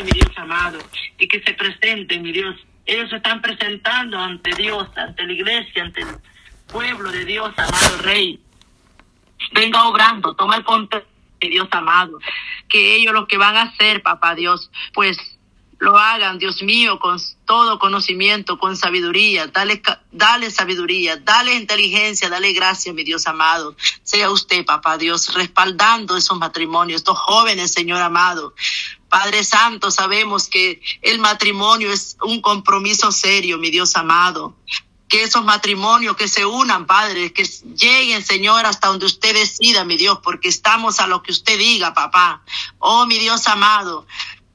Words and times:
mi 0.00 0.10
Dios 0.10 0.30
amado, 0.36 0.78
y 1.18 1.28
que 1.28 1.42
se 1.42 1.52
presenten, 1.52 2.22
mi 2.22 2.32
Dios. 2.32 2.56
Ellos 2.86 3.12
están 3.12 3.42
presentando 3.42 4.18
ante 4.18 4.54
Dios, 4.54 4.88
ante 4.96 5.26
la 5.26 5.32
iglesia, 5.32 5.82
ante 5.82 6.00
el 6.00 6.08
pueblo 6.66 7.10
de 7.12 7.24
Dios, 7.24 7.52
amado 7.56 7.98
Rey. 7.98 8.40
Venga 9.52 9.84
obrando, 9.84 10.34
toma 10.34 10.56
el 10.56 10.64
control, 10.64 11.04
mi 11.40 11.48
Dios 11.48 11.68
amado. 11.72 12.18
Que 12.68 12.96
ellos 12.96 13.12
lo 13.12 13.26
que 13.26 13.36
van 13.36 13.56
a 13.56 13.62
hacer, 13.62 14.02
papá 14.02 14.34
Dios, 14.34 14.70
pues 14.94 15.18
lo 15.82 15.98
hagan, 15.98 16.38
Dios 16.38 16.62
mío, 16.62 17.00
con 17.00 17.18
todo 17.44 17.80
conocimiento, 17.80 18.56
con 18.56 18.76
sabiduría. 18.76 19.48
Dale, 19.48 19.82
dale 20.12 20.48
sabiduría, 20.52 21.16
dale 21.16 21.54
inteligencia, 21.54 22.28
dale 22.30 22.52
gracia, 22.52 22.92
mi 22.92 23.02
Dios 23.02 23.26
amado. 23.26 23.74
Sea 24.04 24.30
usted, 24.30 24.64
papá 24.64 24.96
Dios, 24.96 25.34
respaldando 25.34 26.16
esos 26.16 26.38
matrimonios, 26.38 27.00
estos 27.00 27.18
jóvenes, 27.18 27.72
Señor 27.72 28.00
amado. 28.00 28.54
Padre 29.12 29.44
Santo, 29.44 29.90
sabemos 29.90 30.48
que 30.48 30.80
el 31.02 31.18
matrimonio 31.18 31.92
es 31.92 32.16
un 32.22 32.40
compromiso 32.40 33.12
serio, 33.12 33.58
mi 33.58 33.70
Dios 33.70 33.94
amado 33.94 34.56
que 35.06 35.22
esos 35.22 35.44
matrimonios 35.44 36.16
que 36.16 36.26
se 36.26 36.46
unan, 36.46 36.86
Padre, 36.86 37.34
que 37.34 37.44
lleguen, 37.76 38.24
Señor, 38.24 38.64
hasta 38.64 38.88
donde 38.88 39.04
usted 39.04 39.34
decida, 39.34 39.84
mi 39.84 39.98
Dios, 39.98 40.20
porque 40.22 40.48
estamos 40.48 41.00
a 41.00 41.06
lo 41.06 41.22
que 41.22 41.32
usted 41.32 41.58
diga, 41.58 41.92
papá. 41.92 42.42
Oh, 42.78 43.04
mi 43.04 43.18
Dios 43.18 43.46
amado, 43.46 44.06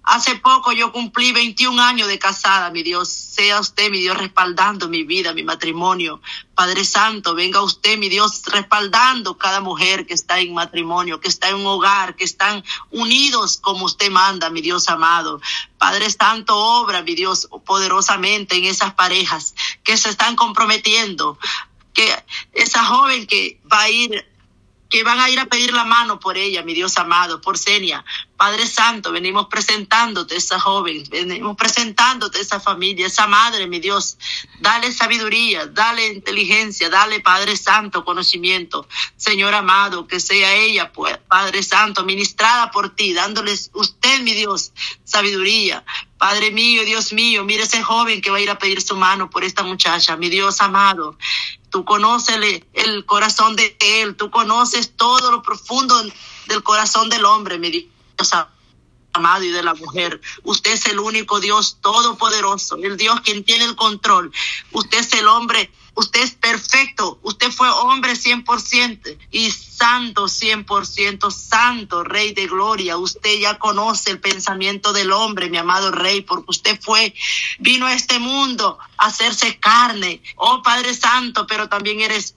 Hace 0.09 0.37
poco 0.37 0.71
yo 0.71 0.93
cumplí 0.93 1.33
21 1.33 1.83
años 1.83 2.07
de 2.07 2.17
casada, 2.17 2.71
mi 2.71 2.81
Dios. 2.81 3.09
Sea 3.09 3.59
usted, 3.59 3.91
mi 3.91 3.99
Dios, 3.99 4.17
respaldando 4.17 4.87
mi 4.87 5.03
vida, 5.03 5.33
mi 5.33 5.43
matrimonio. 5.43 6.21
Padre 6.55 6.85
Santo, 6.85 7.35
venga 7.35 7.61
usted, 7.61 7.97
mi 7.97 8.07
Dios, 8.07 8.43
respaldando 8.45 9.37
cada 9.37 9.59
mujer 9.59 10.07
que 10.07 10.13
está 10.13 10.39
en 10.39 10.53
matrimonio, 10.53 11.19
que 11.19 11.27
está 11.27 11.49
en 11.49 11.55
un 11.55 11.65
hogar, 11.65 12.15
que 12.15 12.23
están 12.23 12.63
unidos 12.89 13.57
como 13.57 13.83
usted 13.83 14.09
manda, 14.09 14.49
mi 14.49 14.61
Dios 14.61 14.87
amado. 14.87 15.41
Padre 15.77 16.09
Santo, 16.09 16.57
obra, 16.57 17.01
mi 17.01 17.13
Dios, 17.13 17.49
poderosamente 17.65 18.55
en 18.55 18.63
esas 18.63 18.93
parejas 18.93 19.55
que 19.83 19.97
se 19.97 20.07
están 20.07 20.37
comprometiendo. 20.37 21.37
Que 21.91 22.15
esa 22.53 22.85
joven 22.85 23.27
que 23.27 23.59
va 23.69 23.81
a 23.81 23.89
ir 23.89 24.25
que 24.89 25.03
van 25.03 25.19
a 25.19 25.29
ir 25.29 25.39
a 25.39 25.45
pedir 25.45 25.73
la 25.73 25.83
mano 25.83 26.19
por 26.19 26.37
ella, 26.37 26.63
mi 26.63 26.73
Dios 26.73 26.97
amado, 26.97 27.41
por 27.41 27.57
Senia. 27.57 28.03
Padre 28.37 28.67
Santo, 28.67 29.11
venimos 29.11 29.47
presentándote 29.47 30.35
esa 30.35 30.59
joven, 30.59 31.03
venimos 31.09 31.57
presentándote 31.57 32.39
esa 32.39 32.59
familia, 32.59 33.07
esa 33.07 33.25
madre, 33.25 33.65
mi 33.67 33.79
Dios. 33.79 34.17
Dale 34.59 34.91
sabiduría, 34.91 35.65
dale 35.65 36.07
inteligencia, 36.07 36.89
dale, 36.89 37.19
Padre 37.19 37.57
Santo, 37.57 38.05
conocimiento. 38.05 38.87
Señor 39.15 39.55
amado, 39.55 40.07
que 40.07 40.19
sea 40.19 40.53
ella, 40.53 40.91
pues, 40.93 41.17
Padre 41.27 41.63
Santo, 41.63 42.03
ministrada 42.03 42.69
por 42.69 42.95
ti, 42.95 43.13
dándoles 43.13 43.71
usted, 43.73 44.21
mi 44.21 44.33
Dios, 44.35 44.71
sabiduría. 45.03 45.83
Padre 46.17 46.51
mío, 46.51 46.85
Dios 46.85 47.13
mío, 47.13 47.43
mire 47.43 47.63
ese 47.63 47.83
joven 47.83 48.21
que 48.21 48.29
va 48.29 48.37
a 48.37 48.41
ir 48.41 48.49
a 48.49 48.57
pedir 48.57 48.81
su 48.81 48.95
mano 48.95 49.29
por 49.29 49.43
esta 49.43 49.63
muchacha, 49.63 50.15
mi 50.15 50.29
Dios 50.29 50.61
amado. 50.61 51.17
Tú 51.77 51.85
conoces 51.85 52.63
el 52.73 53.05
corazón 53.05 53.55
de 53.55 53.77
él, 53.79 54.15
tú 54.15 54.31
conoces 54.31 54.93
todo 54.95 55.29
lo 55.29 55.43
profundo 55.43 55.95
del 56.47 56.63
corazón 56.63 57.07
del 57.07 57.23
hombre, 57.23 57.59
mi 57.59 57.69
Dios 57.69 57.87
amado 59.13 59.43
y 59.43 59.51
de 59.51 59.61
la 59.61 59.75
mujer. 59.75 60.19
Usted 60.41 60.71
es 60.71 60.87
el 60.87 60.97
único 60.97 61.39
Dios 61.39 61.77
todopoderoso, 61.79 62.77
el 62.77 62.97
Dios 62.97 63.21
quien 63.21 63.43
tiene 63.43 63.65
el 63.65 63.75
control. 63.75 64.31
Usted 64.71 64.97
es 64.97 65.13
el 65.13 65.27
hombre 65.27 65.71
Usted 65.97 66.21
es 66.21 66.35
perfecto. 66.35 67.19
Usted 67.23 67.49
fue 67.49 67.67
hombre 67.71 68.13
100% 68.13 69.17
y 69.31 69.49
santo 69.49 70.25
100%, 70.25 71.31
santo, 71.31 72.03
rey 72.03 72.35
de 72.35 72.45
gloria. 72.45 72.97
Usted 72.97 73.39
ya 73.39 73.57
conoce 73.57 74.11
el 74.11 74.19
pensamiento 74.19 74.93
del 74.93 75.11
hombre, 75.11 75.49
mi 75.49 75.57
amado 75.57 75.89
rey, 75.89 76.21
porque 76.21 76.51
usted 76.51 76.79
fue, 76.79 77.15
vino 77.57 77.87
a 77.87 77.95
este 77.95 78.19
mundo 78.19 78.77
a 78.97 79.07
hacerse 79.07 79.57
carne. 79.59 80.21
Oh 80.35 80.61
Padre 80.61 80.93
Santo, 80.93 81.47
pero 81.47 81.67
también 81.67 81.99
eres 81.99 82.35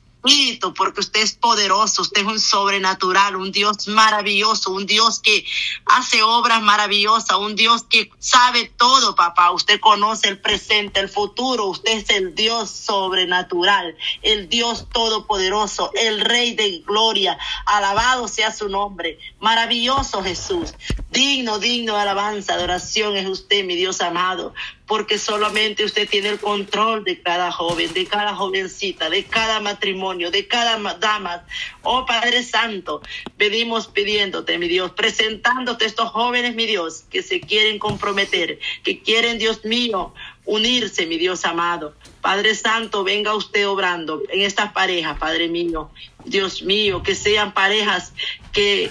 porque 0.76 1.00
usted 1.00 1.20
es 1.20 1.34
poderoso, 1.34 2.02
usted 2.02 2.22
es 2.22 2.26
un 2.26 2.40
sobrenatural, 2.40 3.36
un 3.36 3.52
Dios 3.52 3.88
maravilloso, 3.88 4.70
un 4.70 4.86
Dios 4.86 5.20
que 5.20 5.44
hace 5.86 6.22
obras 6.22 6.60
maravillosas, 6.62 7.38
un 7.38 7.56
Dios 7.56 7.84
que 7.84 8.10
sabe 8.18 8.70
todo, 8.76 9.14
papá. 9.14 9.50
Usted 9.50 9.80
conoce 9.80 10.28
el 10.28 10.38
presente, 10.38 11.00
el 11.00 11.08
futuro, 11.08 11.66
usted 11.66 11.92
es 11.92 12.10
el 12.10 12.34
Dios 12.34 12.70
sobrenatural, 12.70 13.96
el 14.22 14.48
Dios 14.48 14.88
todopoderoso, 14.92 15.90
el 15.94 16.20
Rey 16.20 16.54
de 16.54 16.82
gloria. 16.86 17.38
Alabado 17.66 18.28
sea 18.28 18.52
su 18.52 18.68
nombre. 18.68 19.18
Maravilloso 19.40 20.22
Jesús. 20.22 20.74
Digno, 21.10 21.58
digno 21.58 21.94
de 21.94 22.02
alabanza, 22.02 22.54
adoración 22.54 23.16
es 23.16 23.26
usted, 23.26 23.64
mi 23.64 23.74
Dios 23.74 24.00
amado 24.00 24.52
porque 24.90 25.18
solamente 25.18 25.84
usted 25.84 26.08
tiene 26.08 26.30
el 26.30 26.40
control 26.40 27.04
de 27.04 27.22
cada 27.22 27.52
joven, 27.52 27.94
de 27.94 28.06
cada 28.06 28.34
jovencita, 28.34 29.08
de 29.08 29.22
cada 29.22 29.60
matrimonio, 29.60 30.32
de 30.32 30.48
cada 30.48 30.80
dama. 30.94 31.46
Oh 31.82 32.04
Padre 32.04 32.42
Santo, 32.42 33.00
venimos 33.38 33.86
pidiéndote, 33.86 34.58
mi 34.58 34.66
Dios, 34.66 34.90
presentándote 34.90 35.84
estos 35.84 36.10
jóvenes, 36.10 36.56
mi 36.56 36.66
Dios, 36.66 37.04
que 37.08 37.22
se 37.22 37.38
quieren 37.40 37.78
comprometer, 37.78 38.58
que 38.82 39.00
quieren, 39.00 39.38
Dios 39.38 39.64
mío, 39.64 40.12
unirse, 40.44 41.06
mi 41.06 41.18
Dios 41.18 41.44
amado. 41.44 41.94
Padre 42.20 42.56
Santo, 42.56 43.04
venga 43.04 43.36
usted 43.36 43.68
obrando 43.68 44.20
en 44.28 44.40
estas 44.40 44.72
parejas, 44.72 45.16
Padre 45.20 45.46
mío. 45.46 45.92
Dios 46.24 46.64
mío, 46.64 47.04
que 47.04 47.14
sean 47.14 47.54
parejas 47.54 48.12
que 48.50 48.90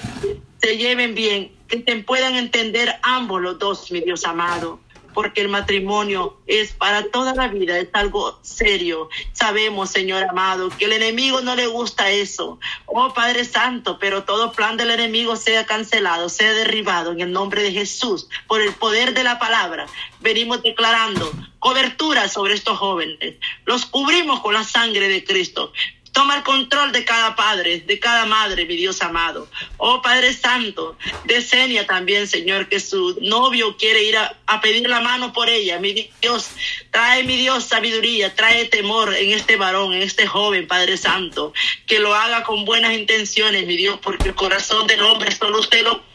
se 0.61 0.77
lleven 0.77 1.13
bien, 1.13 1.51
que 1.67 1.75
te 1.75 1.93
puedan 1.97 2.35
entender 2.35 2.95
ambos 3.03 3.41
los 3.41 3.59
dos, 3.59 3.91
mi 3.91 3.99
Dios 3.99 4.23
amado 4.23 4.79
porque 5.19 5.41
el 5.41 5.50
matrimonio 5.50 6.38
es 6.47 6.72
para 6.72 7.12
toda 7.12 7.35
la 7.35 7.50
vida, 7.50 7.78
es 7.78 7.90
algo 7.91 8.40
serio. 8.41 9.09
Sabemos, 9.34 9.90
Señor 9.90 10.24
amado, 10.24 10.69
que 10.69 10.85
el 10.85 10.94
enemigo 10.94 11.41
no 11.41 11.57
le 11.57 11.68
gusta 11.68 12.09
eso. 12.09 12.57
Oh 12.85 13.13
Padre 13.13 13.44
Santo, 13.44 14.00
pero 14.00 14.24
todo 14.24 14.53
plan 14.53 14.78
del 14.78 14.91
enemigo 14.91 15.35
sea 15.35 15.66
cancelado, 15.66 16.29
sea 16.29 16.53
derribado 16.53 17.12
en 17.12 17.19
el 17.19 17.34
nombre 17.34 17.63
de 17.63 17.74
Jesús, 17.74 18.29
por 18.47 18.62
el 18.62 18.72
poder 18.72 19.13
de 19.13 19.25
la 19.25 19.40
palabra. 19.40 19.88
Venimos 20.22 20.63
declarando 20.63 21.29
cobertura 21.59 22.29
sobre 22.29 22.53
estos 22.53 22.78
jóvenes. 22.78 23.35
Los 23.66 23.85
cubrimos 23.88 24.40
con 24.40 24.53
la 24.53 24.63
sangre 24.63 25.09
de 25.09 25.25
Cristo. 25.25 25.74
Toma 26.19 26.35
el 26.35 26.44
control 26.44 26.91
de 26.91 27.06
cada 27.06 27.34
padre, 27.34 27.80
de 27.80 27.97
cada 27.97 28.25
madre, 28.25 28.66
mi 28.66 28.75
Dios 28.75 29.02
amado. 29.02 29.47
Oh 29.78 30.02
Padre 30.02 30.34
Santo, 30.34 30.97
desenia 31.24 31.88
también, 31.88 32.28
Señor, 32.28 32.68
que 32.68 32.81
su 32.81 33.18
novio 33.22 33.78
quiere 33.78 34.03
ir 34.03 34.18
a, 34.18 34.59
pedir 34.59 34.90
la 34.90 35.00
mano 35.00 35.31
por 35.31 35.50
ella. 35.50 35.79
Mi 35.79 36.12
Dios, 36.22 36.50
trae, 36.91 37.24
mi 37.24 37.38
Dios, 37.38 37.63
sabiduría, 37.63 38.35
trae 38.35 38.66
temor 38.66 39.16
en 39.16 39.31
este 39.31 39.56
varón, 39.56 39.94
en 39.94 40.02
este 40.02 40.28
joven, 40.28 40.68
Padre 40.68 40.97
Santo. 40.97 41.53
Que 41.88 42.00
lo 42.00 42.13
haga 42.13 42.44
con 42.44 42.66
buenas 42.66 42.91
intenciones, 42.91 43.66
mi 43.66 43.78
Dios, 43.78 43.97
porque 44.03 44.28
el 44.28 44.35
corazón 44.35 44.88
del 44.88 45.02
hombre 45.02 45.31
solo 45.31 45.62
usted 45.62 45.85
lo 45.85 46.09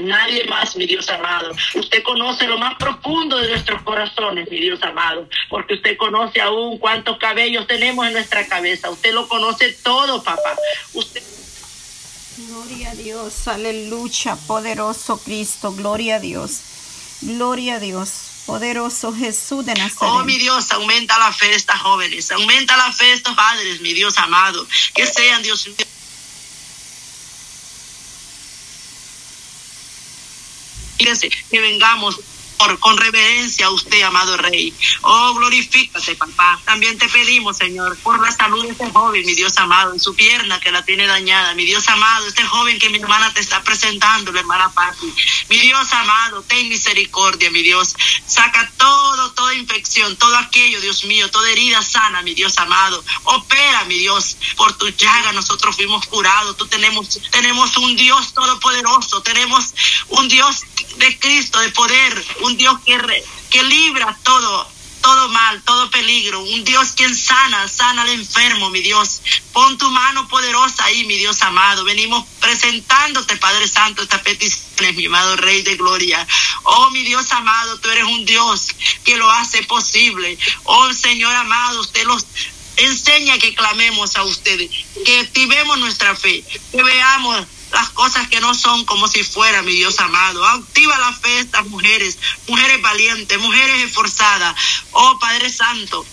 Nadie 0.00 0.44
más, 0.44 0.76
mi 0.76 0.86
Dios 0.86 1.08
amado. 1.08 1.52
Usted 1.74 2.02
conoce 2.02 2.46
lo 2.46 2.58
más 2.58 2.76
profundo 2.76 3.36
de 3.38 3.48
nuestros 3.48 3.82
corazones, 3.82 4.48
mi 4.50 4.60
Dios 4.60 4.82
amado, 4.82 5.28
porque 5.48 5.74
usted 5.74 5.96
conoce 5.96 6.40
aún 6.40 6.78
cuántos 6.78 7.18
cabellos 7.18 7.66
tenemos 7.66 8.06
en 8.06 8.12
nuestra 8.12 8.46
cabeza. 8.46 8.90
Usted 8.90 9.12
lo 9.12 9.28
conoce 9.28 9.72
todo, 9.82 10.22
papá. 10.22 10.56
Usted 10.92 11.22
Gloria 12.48 12.92
a 12.92 12.94
Dios, 12.94 13.48
aleluya, 13.48 14.34
poderoso 14.46 15.18
Cristo, 15.18 15.72
gloria 15.72 16.16
a 16.16 16.20
Dios, 16.20 16.60
gloria 17.20 17.74
a 17.74 17.80
Dios, 17.80 18.10
poderoso 18.46 19.12
Jesús 19.12 19.66
de 19.66 19.74
Nazaret. 19.74 20.14
Oh, 20.14 20.24
mi 20.24 20.38
Dios, 20.38 20.70
aumenta 20.72 21.18
la 21.18 21.32
fe 21.32 21.48
de 21.48 21.56
estas 21.56 21.80
jóvenes, 21.80 22.30
aumenta 22.30 22.78
la 22.78 22.92
fe 22.92 23.04
de 23.06 23.12
estos 23.12 23.34
padres, 23.34 23.82
mi 23.82 23.92
Dios 23.92 24.16
amado, 24.16 24.66
que 24.94 25.04
sean, 25.06 25.42
Dios 25.42 25.66
mío 25.66 25.86
Que 31.50 31.60
vengamos 31.60 32.20
con 32.78 32.96
reverencia 32.96 33.66
a 33.66 33.70
usted, 33.70 34.02
amado 34.02 34.36
Rey. 34.36 34.74
Oh, 35.00 35.34
glorifícate, 35.34 36.14
papá. 36.14 36.60
También 36.64 36.98
te 36.98 37.08
pedimos, 37.08 37.56
Señor, 37.56 37.96
por 37.98 38.20
la 38.20 38.30
salud 38.30 38.62
de 38.62 38.72
este 38.72 38.90
joven, 38.90 39.24
mi 39.24 39.34
Dios 39.34 39.56
amado, 39.56 39.94
en 39.94 40.00
su 40.00 40.14
pierna 40.14 40.60
que 40.60 40.70
la 40.70 40.84
tiene 40.84 41.06
dañada. 41.06 41.54
Mi 41.54 41.64
Dios 41.64 41.88
amado, 41.88 42.26
este 42.26 42.44
joven 42.44 42.78
que 42.78 42.90
mi 42.90 42.98
hermana 42.98 43.32
te 43.32 43.40
está 43.40 43.62
presentando, 43.62 44.30
la 44.32 44.40
hermana 44.40 44.70
Pati. 44.70 45.12
Mi 45.48 45.58
Dios 45.58 45.90
amado, 45.92 46.42
ten 46.42 46.68
misericordia, 46.68 47.50
mi 47.50 47.62
Dios. 47.62 47.94
Saca 48.26 48.70
todo, 48.76 49.32
toda 49.32 49.54
infección, 49.54 50.16
todo 50.16 50.36
aquello, 50.36 50.80
Dios 50.82 51.04
mío, 51.04 51.30
toda 51.30 51.50
herida 51.50 51.82
sana, 51.82 52.20
mi 52.20 52.34
Dios 52.34 52.58
amado. 52.58 53.02
Opera, 53.24 53.84
mi 53.84 53.98
Dios, 53.98 54.36
por 54.56 54.76
tu 54.76 54.88
llaga 54.90 55.32
nosotros 55.32 55.76
fuimos 55.76 56.06
curados. 56.06 56.58
Tú 56.58 56.66
tenemos, 56.66 57.18
tenemos 57.30 57.76
un 57.78 57.96
Dios 57.96 58.34
todopoderoso, 58.34 59.22
tenemos 59.22 59.74
un 60.08 60.28
Dios 60.28 60.64
de 60.96 61.18
Cristo, 61.18 61.58
de 61.60 61.70
poder, 61.70 62.24
un 62.40 62.56
Dios 62.56 62.80
que, 62.84 63.24
que 63.50 63.62
libra 63.62 64.16
todo 64.22 64.80
todo 65.00 65.28
mal, 65.28 65.62
todo 65.62 65.90
peligro. 65.90 66.40
Un 66.40 66.64
Dios 66.64 66.92
quien 66.92 67.14
sana, 67.16 67.68
sana 67.68 68.02
al 68.02 68.10
enfermo, 68.10 68.70
mi 68.70 68.80
Dios. 68.80 69.20
Pon 69.52 69.78
tu 69.78 69.90
mano 69.90 70.28
poderosa 70.28 70.84
ahí, 70.84 71.04
mi 71.04 71.16
Dios 71.16 71.42
amado. 71.42 71.84
Venimos 71.84 72.26
presentándote, 72.40 73.36
Padre 73.36 73.68
Santo, 73.68 74.02
esta 74.02 74.22
petición, 74.22 74.96
mi 74.96 75.06
amado 75.06 75.36
Rey 75.36 75.62
de 75.62 75.76
Gloria. 75.76 76.26
Oh, 76.64 76.90
mi 76.90 77.02
Dios 77.02 77.30
amado, 77.32 77.78
tú 77.78 77.90
eres 77.90 78.04
un 78.04 78.24
Dios 78.24 78.68
que 79.04 79.16
lo 79.16 79.30
hace 79.30 79.62
posible. 79.64 80.38
Oh, 80.64 80.92
Señor 80.92 81.34
amado, 81.34 81.80
usted 81.80 82.04
los 82.04 82.26
enseña 82.76 83.38
que 83.38 83.54
clamemos 83.54 84.16
a 84.16 84.24
ustedes, 84.24 84.70
que 85.04 85.20
activemos 85.20 85.78
nuestra 85.78 86.16
fe, 86.16 86.42
que 86.72 86.82
veamos 86.82 87.46
las 87.72 87.90
cosas 87.90 88.28
que 88.28 88.40
no 88.40 88.54
son 88.54 88.84
como 88.84 89.08
si 89.08 89.22
fuera, 89.22 89.62
mi 89.62 89.72
Dios 89.72 89.98
amado. 90.00 90.44
Activa 90.46 90.98
la 90.98 91.12
fe 91.12 91.28
de 91.28 91.40
estas 91.40 91.66
mujeres, 91.66 92.18
mujeres 92.48 92.82
valientes, 92.82 93.38
mujeres 93.38 93.82
esforzadas. 93.82 94.54
Oh 94.92 95.18
Padre 95.18 95.50
Santo. 95.50 96.04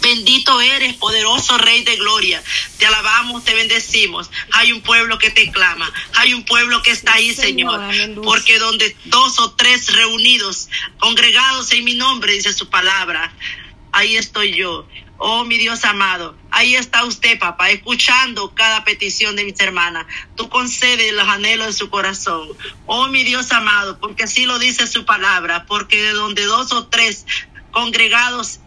Bendito 0.00 0.60
eres, 0.60 0.94
poderoso 0.94 1.56
Rey 1.56 1.82
de 1.82 1.96
Gloria. 1.96 2.42
Te 2.78 2.84
alabamos, 2.84 3.42
te 3.42 3.54
bendecimos. 3.54 4.30
Hay 4.52 4.70
un 4.70 4.82
pueblo 4.82 5.18
que 5.18 5.30
te 5.30 5.50
clama. 5.50 5.90
Hay 6.14 6.34
un 6.34 6.44
pueblo 6.44 6.82
que 6.82 6.90
está 6.90 7.14
ahí, 7.14 7.34
Señor. 7.34 7.80
Porque 8.22 8.58
donde 8.58 8.94
dos 9.06 9.38
o 9.38 9.52
tres 9.52 9.94
reunidos, 9.94 10.68
congregados 10.98 11.72
en 11.72 11.84
mi 11.84 11.94
nombre, 11.94 12.34
dice 12.34 12.52
su 12.52 12.68
palabra, 12.68 13.32
ahí 13.92 14.16
estoy 14.16 14.54
yo. 14.54 14.86
Oh, 15.16 15.44
mi 15.44 15.58
Dios 15.58 15.84
amado, 15.84 16.36
ahí 16.50 16.74
está 16.74 17.04
usted, 17.04 17.38
papá, 17.38 17.70
escuchando 17.70 18.52
cada 18.54 18.84
petición 18.84 19.36
de 19.36 19.44
mis 19.44 19.58
hermanas. 19.60 20.06
Tú 20.34 20.48
concedes 20.48 21.12
los 21.12 21.28
anhelos 21.28 21.68
de 21.68 21.72
su 21.72 21.88
corazón. 21.88 22.48
Oh, 22.86 23.06
mi 23.06 23.22
Dios 23.22 23.52
amado, 23.52 23.98
porque 24.00 24.24
así 24.24 24.44
lo 24.44 24.58
dice 24.58 24.86
su 24.86 25.04
palabra, 25.04 25.66
porque 25.66 26.02
de 26.02 26.12
donde 26.12 26.44
dos 26.44 26.72
o 26.72 26.88
tres 26.88 27.26
congregados 27.70 28.60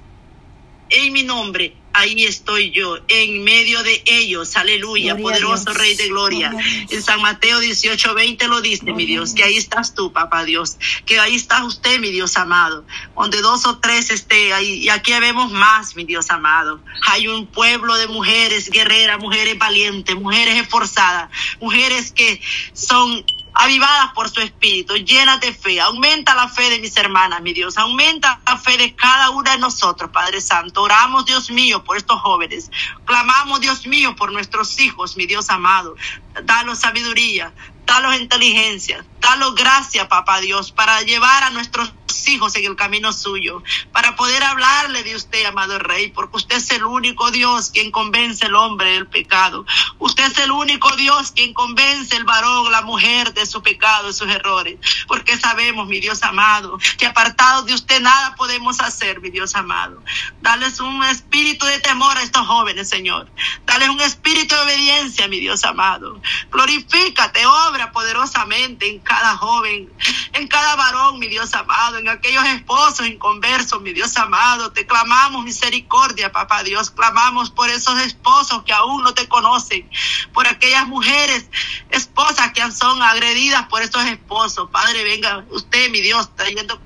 en 0.90 1.12
mi 1.12 1.24
nombre, 1.24 1.76
ahí 1.98 2.26
estoy 2.26 2.72
yo, 2.72 2.98
en 3.08 3.44
medio 3.44 3.82
de 3.84 4.04
ellos, 4.06 4.56
aleluya, 4.56 5.18
poderoso 5.18 5.74
Rey 5.74 5.96
de 5.96 6.08
Gloria. 6.08 6.52
En 6.90 7.02
San 7.02 7.22
Mateo 7.22 7.60
18, 7.60 8.14
20 8.14 8.48
lo 8.48 8.62
dice, 8.62 8.94
mi 8.94 9.06
Dios, 9.06 9.34
que 9.34 9.44
ahí 9.44 9.58
estás 9.58 9.94
tú, 9.94 10.14
papá 10.14 10.46
Dios, 10.46 10.78
que 11.06 11.20
ahí 11.20 11.36
está 11.36 11.64
usted, 11.64 12.00
mi 12.00 12.12
Dios 12.12 12.38
amado, 12.38 12.86
donde 13.16 13.42
dos 13.42 13.66
o 13.66 13.80
tres 13.80 14.12
esté 14.12 14.54
ahí, 14.54 14.84
y 14.84 14.90
aquí 14.90 15.12
vemos 15.20 15.52
más, 15.52 15.96
mi 15.96 16.04
Dios 16.04 16.30
amado. 16.30 16.80
Hay 17.08 17.28
un 17.28 17.48
pueblo 17.48 17.96
de 17.98 18.08
mujeres 18.08 18.70
guerreras, 18.70 19.20
mujeres 19.20 19.58
valientes, 19.58 20.16
mujeres 20.16 20.56
esforzadas, 20.62 21.30
mujeres 21.60 22.12
que 22.12 22.40
son 22.74 23.26
avivadas 23.60 24.12
por 24.14 24.30
su 24.30 24.40
espíritu, 24.40 24.96
llenas 24.96 25.40
de 25.40 25.52
fe. 25.52 25.82
Aumenta 25.82 26.36
la 26.36 26.48
fe 26.48 26.70
de 26.70 26.80
mis 26.80 26.96
hermanas, 26.96 27.42
mi 27.42 27.54
Dios. 27.54 27.78
Aumenta 27.78 28.40
la 28.46 28.58
fe 28.58 28.78
de 28.78 28.96
cada 28.96 29.32
una 29.32 29.52
de 29.52 29.58
nosotros, 29.58 30.12
Padre 30.12 30.42
Santo. 30.42 30.84
Oramos, 30.84 31.26
Dios 31.26 31.50
mío, 31.50 31.84
por 31.84 31.98
estos 31.98 32.22
jóvenes. 32.22 32.70
Clamamos, 33.06 33.60
Dios 33.60 33.88
mío, 33.88 34.16
por 34.16 34.32
nuestros 34.32 34.80
hijos, 34.80 35.18
mi 35.18 35.26
Dios 35.26 35.50
amado. 35.50 35.96
Danos 36.44 36.80
sabiduría, 36.80 37.52
danos 37.86 38.20
inteligencia, 38.20 39.04
danos 39.20 39.56
gracia, 39.56 40.08
papá 40.08 40.40
Dios, 40.40 40.72
para 40.72 41.02
llevar 41.02 41.44
a 41.44 41.50
nuestros 41.50 41.92
hijos 42.28 42.56
en 42.56 42.66
el 42.66 42.76
camino 42.76 43.14
suyo, 43.14 43.64
para 43.92 44.16
poder 44.16 44.44
hablarle 44.44 45.04
de 45.04 45.16
usted, 45.16 45.46
amado 45.46 45.80
Rey, 45.80 46.10
porque 46.10 46.38
usted 46.38 46.58
es 46.58 46.72
el 46.72 46.84
único 46.84 47.32
Dios 47.32 47.72
quien 47.72 47.92
convence 47.92 48.46
al 48.46 48.56
hombre 48.56 48.92
del 48.92 49.08
pecado. 49.08 49.66
Usted 50.00 50.26
es 50.26 50.38
el 50.40 50.52
único 50.52 50.96
Dios 50.96 51.32
quien 51.32 51.54
convence 51.54 52.16
el 52.16 52.24
varón, 52.24 52.72
la 52.72 52.82
mujer 52.82 53.34
de 53.34 53.46
su 53.46 53.62
pecado, 53.62 54.08
de 54.08 54.14
sus 54.14 54.30
errores, 54.30 54.78
porque 55.08 55.38
sabemos, 55.38 55.88
mi 55.88 56.00
Dios 56.00 56.24
amado, 56.24 56.78
que 56.98 57.06
apartados 57.06 57.66
de 57.66 57.74
usted 57.74 58.02
nada 58.02 58.36
podemos 58.36 58.80
hacer, 58.80 59.22
mi 59.22 59.30
Dios 59.30 59.56
amado. 59.56 60.02
Dales 60.42 60.80
un 60.80 61.04
espíritu 61.04 61.66
de 61.66 61.80
temor 61.80 62.18
a 62.18 62.24
estos 62.24 62.46
jóvenes, 62.46 62.90
Señor. 62.90 63.30
Dales 63.66 63.90
un 63.90 64.02
espíritu 64.02 64.56
de 64.56 64.62
obediencia, 64.62 65.28
mi 65.28 65.40
Dios 65.40 65.64
amado. 65.64 66.22
Glorifícate, 66.52 67.46
obra 67.46 67.92
poderosamente 67.92 68.90
en 68.90 69.00
cada 69.00 69.38
joven, 69.38 69.92
en 70.34 70.48
cada 70.48 70.76
varón, 70.76 71.20
mi 71.20 71.28
Dios 71.28 71.54
amado, 71.54 71.97
en 71.98 72.10
aquellos 72.10 72.44
esposos 72.46 73.08
inconversos, 73.08 73.82
mi 73.82 73.94
Dios 73.94 74.16
amado. 74.18 74.72
Te 74.72 74.86
clamamos 74.86 75.44
misericordia, 75.44 76.32
papá 76.32 76.64
Dios. 76.64 76.92
Clamamos 76.92 77.50
por 77.50 77.70
esos 77.70 78.00
esposos 78.02 78.64
que 78.64 78.74
aún 78.74 79.04
no 79.04 79.14
te 79.14 79.28
conocen, 79.28 79.90
por 80.34 80.48
aquellas 80.48 80.88
mujeres, 80.88 81.50
esposas 81.90 82.52
que 82.52 82.72
son 82.72 83.02
agredidas 83.02 83.68
por 83.68 83.82
esos 83.82 84.04
esposos. 84.06 84.70
Padre, 84.72 85.04
venga 85.04 85.46
usted, 85.50 85.90
mi 85.90 86.02
Dios, 86.02 86.30
trayendo 86.36 86.80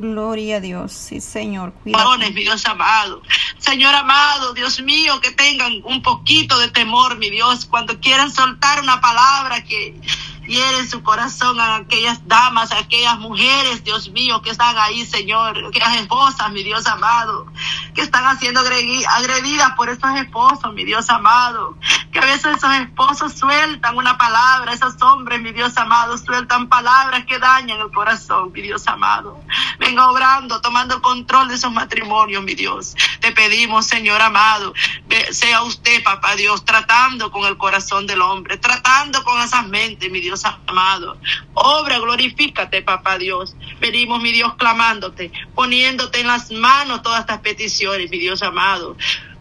Gloria 0.00 0.56
a 0.56 0.60
Dios, 0.60 0.92
sí, 0.92 1.20
Señor. 1.20 1.74
Cuídate. 1.74 2.30
mi 2.30 2.42
Dios 2.42 2.64
amado. 2.64 3.22
Señor 3.58 3.94
amado, 3.94 4.54
Dios 4.54 4.80
mío, 4.80 5.20
que 5.20 5.30
tengan 5.30 5.82
un 5.84 6.02
poquito 6.02 6.58
de 6.58 6.70
temor, 6.70 7.18
mi 7.18 7.28
Dios, 7.28 7.66
cuando 7.66 8.00
quieran 8.00 8.32
soltar 8.32 8.80
una 8.80 9.02
palabra 9.02 9.62
que 9.62 9.94
hiere 10.46 10.86
su 10.86 11.02
corazón 11.02 11.60
a 11.60 11.76
aquellas 11.76 12.26
damas, 12.26 12.72
a 12.72 12.78
aquellas 12.78 13.18
mujeres, 13.18 13.84
Dios 13.84 14.10
mío, 14.10 14.42
que 14.42 14.50
están 14.50 14.76
ahí, 14.78 15.04
Señor, 15.06 15.56
aquellas 15.66 15.96
esposas, 15.96 16.50
mi 16.52 16.62
Dios 16.62 16.86
amado, 16.86 17.46
que 17.94 18.02
están 18.02 18.38
siendo 18.38 18.60
agredidas 18.60 19.72
por 19.76 19.88
esos 19.88 20.10
esposos, 20.16 20.72
mi 20.74 20.84
Dios 20.84 21.08
amado, 21.10 21.76
que 22.12 22.18
a 22.18 22.24
veces 22.24 22.56
esos 22.56 22.74
esposos 22.74 23.34
sueltan 23.38 23.96
una 23.96 24.18
palabra, 24.18 24.72
esos 24.72 25.00
hombres, 25.02 25.40
mi 25.40 25.52
Dios 25.52 25.76
amado, 25.76 26.18
sueltan 26.18 26.68
palabras 26.68 27.24
que 27.26 27.38
dañan 27.38 27.80
el 27.80 27.90
corazón, 27.90 28.52
mi 28.52 28.62
Dios 28.62 28.86
amado. 28.86 29.40
Venga 29.78 30.10
obrando, 30.10 30.60
tomando 30.60 31.00
control 31.00 31.48
de 31.48 31.54
esos 31.54 31.72
matrimonios, 31.72 32.42
mi 32.42 32.54
Dios. 32.54 32.94
Te 33.20 33.32
pedimos, 33.32 33.86
Señor 33.86 34.20
amado, 34.20 34.72
sea 35.30 35.62
usted, 35.62 36.02
papá 36.02 36.34
Dios, 36.34 36.64
tratando 36.64 37.30
con 37.30 37.44
el 37.44 37.56
corazón 37.56 38.06
del 38.06 38.22
hombre, 38.22 38.56
tratando 38.56 39.22
con 39.24 39.40
esas 39.40 39.66
mentes, 39.66 40.10
mi 40.10 40.20
Dios 40.20 40.39
amado. 40.44 41.18
Obra, 41.54 41.98
glorifícate, 41.98 42.82
papá 42.82 43.18
Dios. 43.18 43.56
Venimos, 43.80 44.22
mi 44.22 44.32
Dios, 44.32 44.54
clamándote, 44.56 45.32
poniéndote 45.54 46.20
en 46.20 46.26
las 46.26 46.50
manos 46.50 47.02
todas 47.02 47.20
estas 47.20 47.40
peticiones, 47.40 48.10
mi 48.10 48.18
Dios 48.18 48.42
amado 48.42 48.96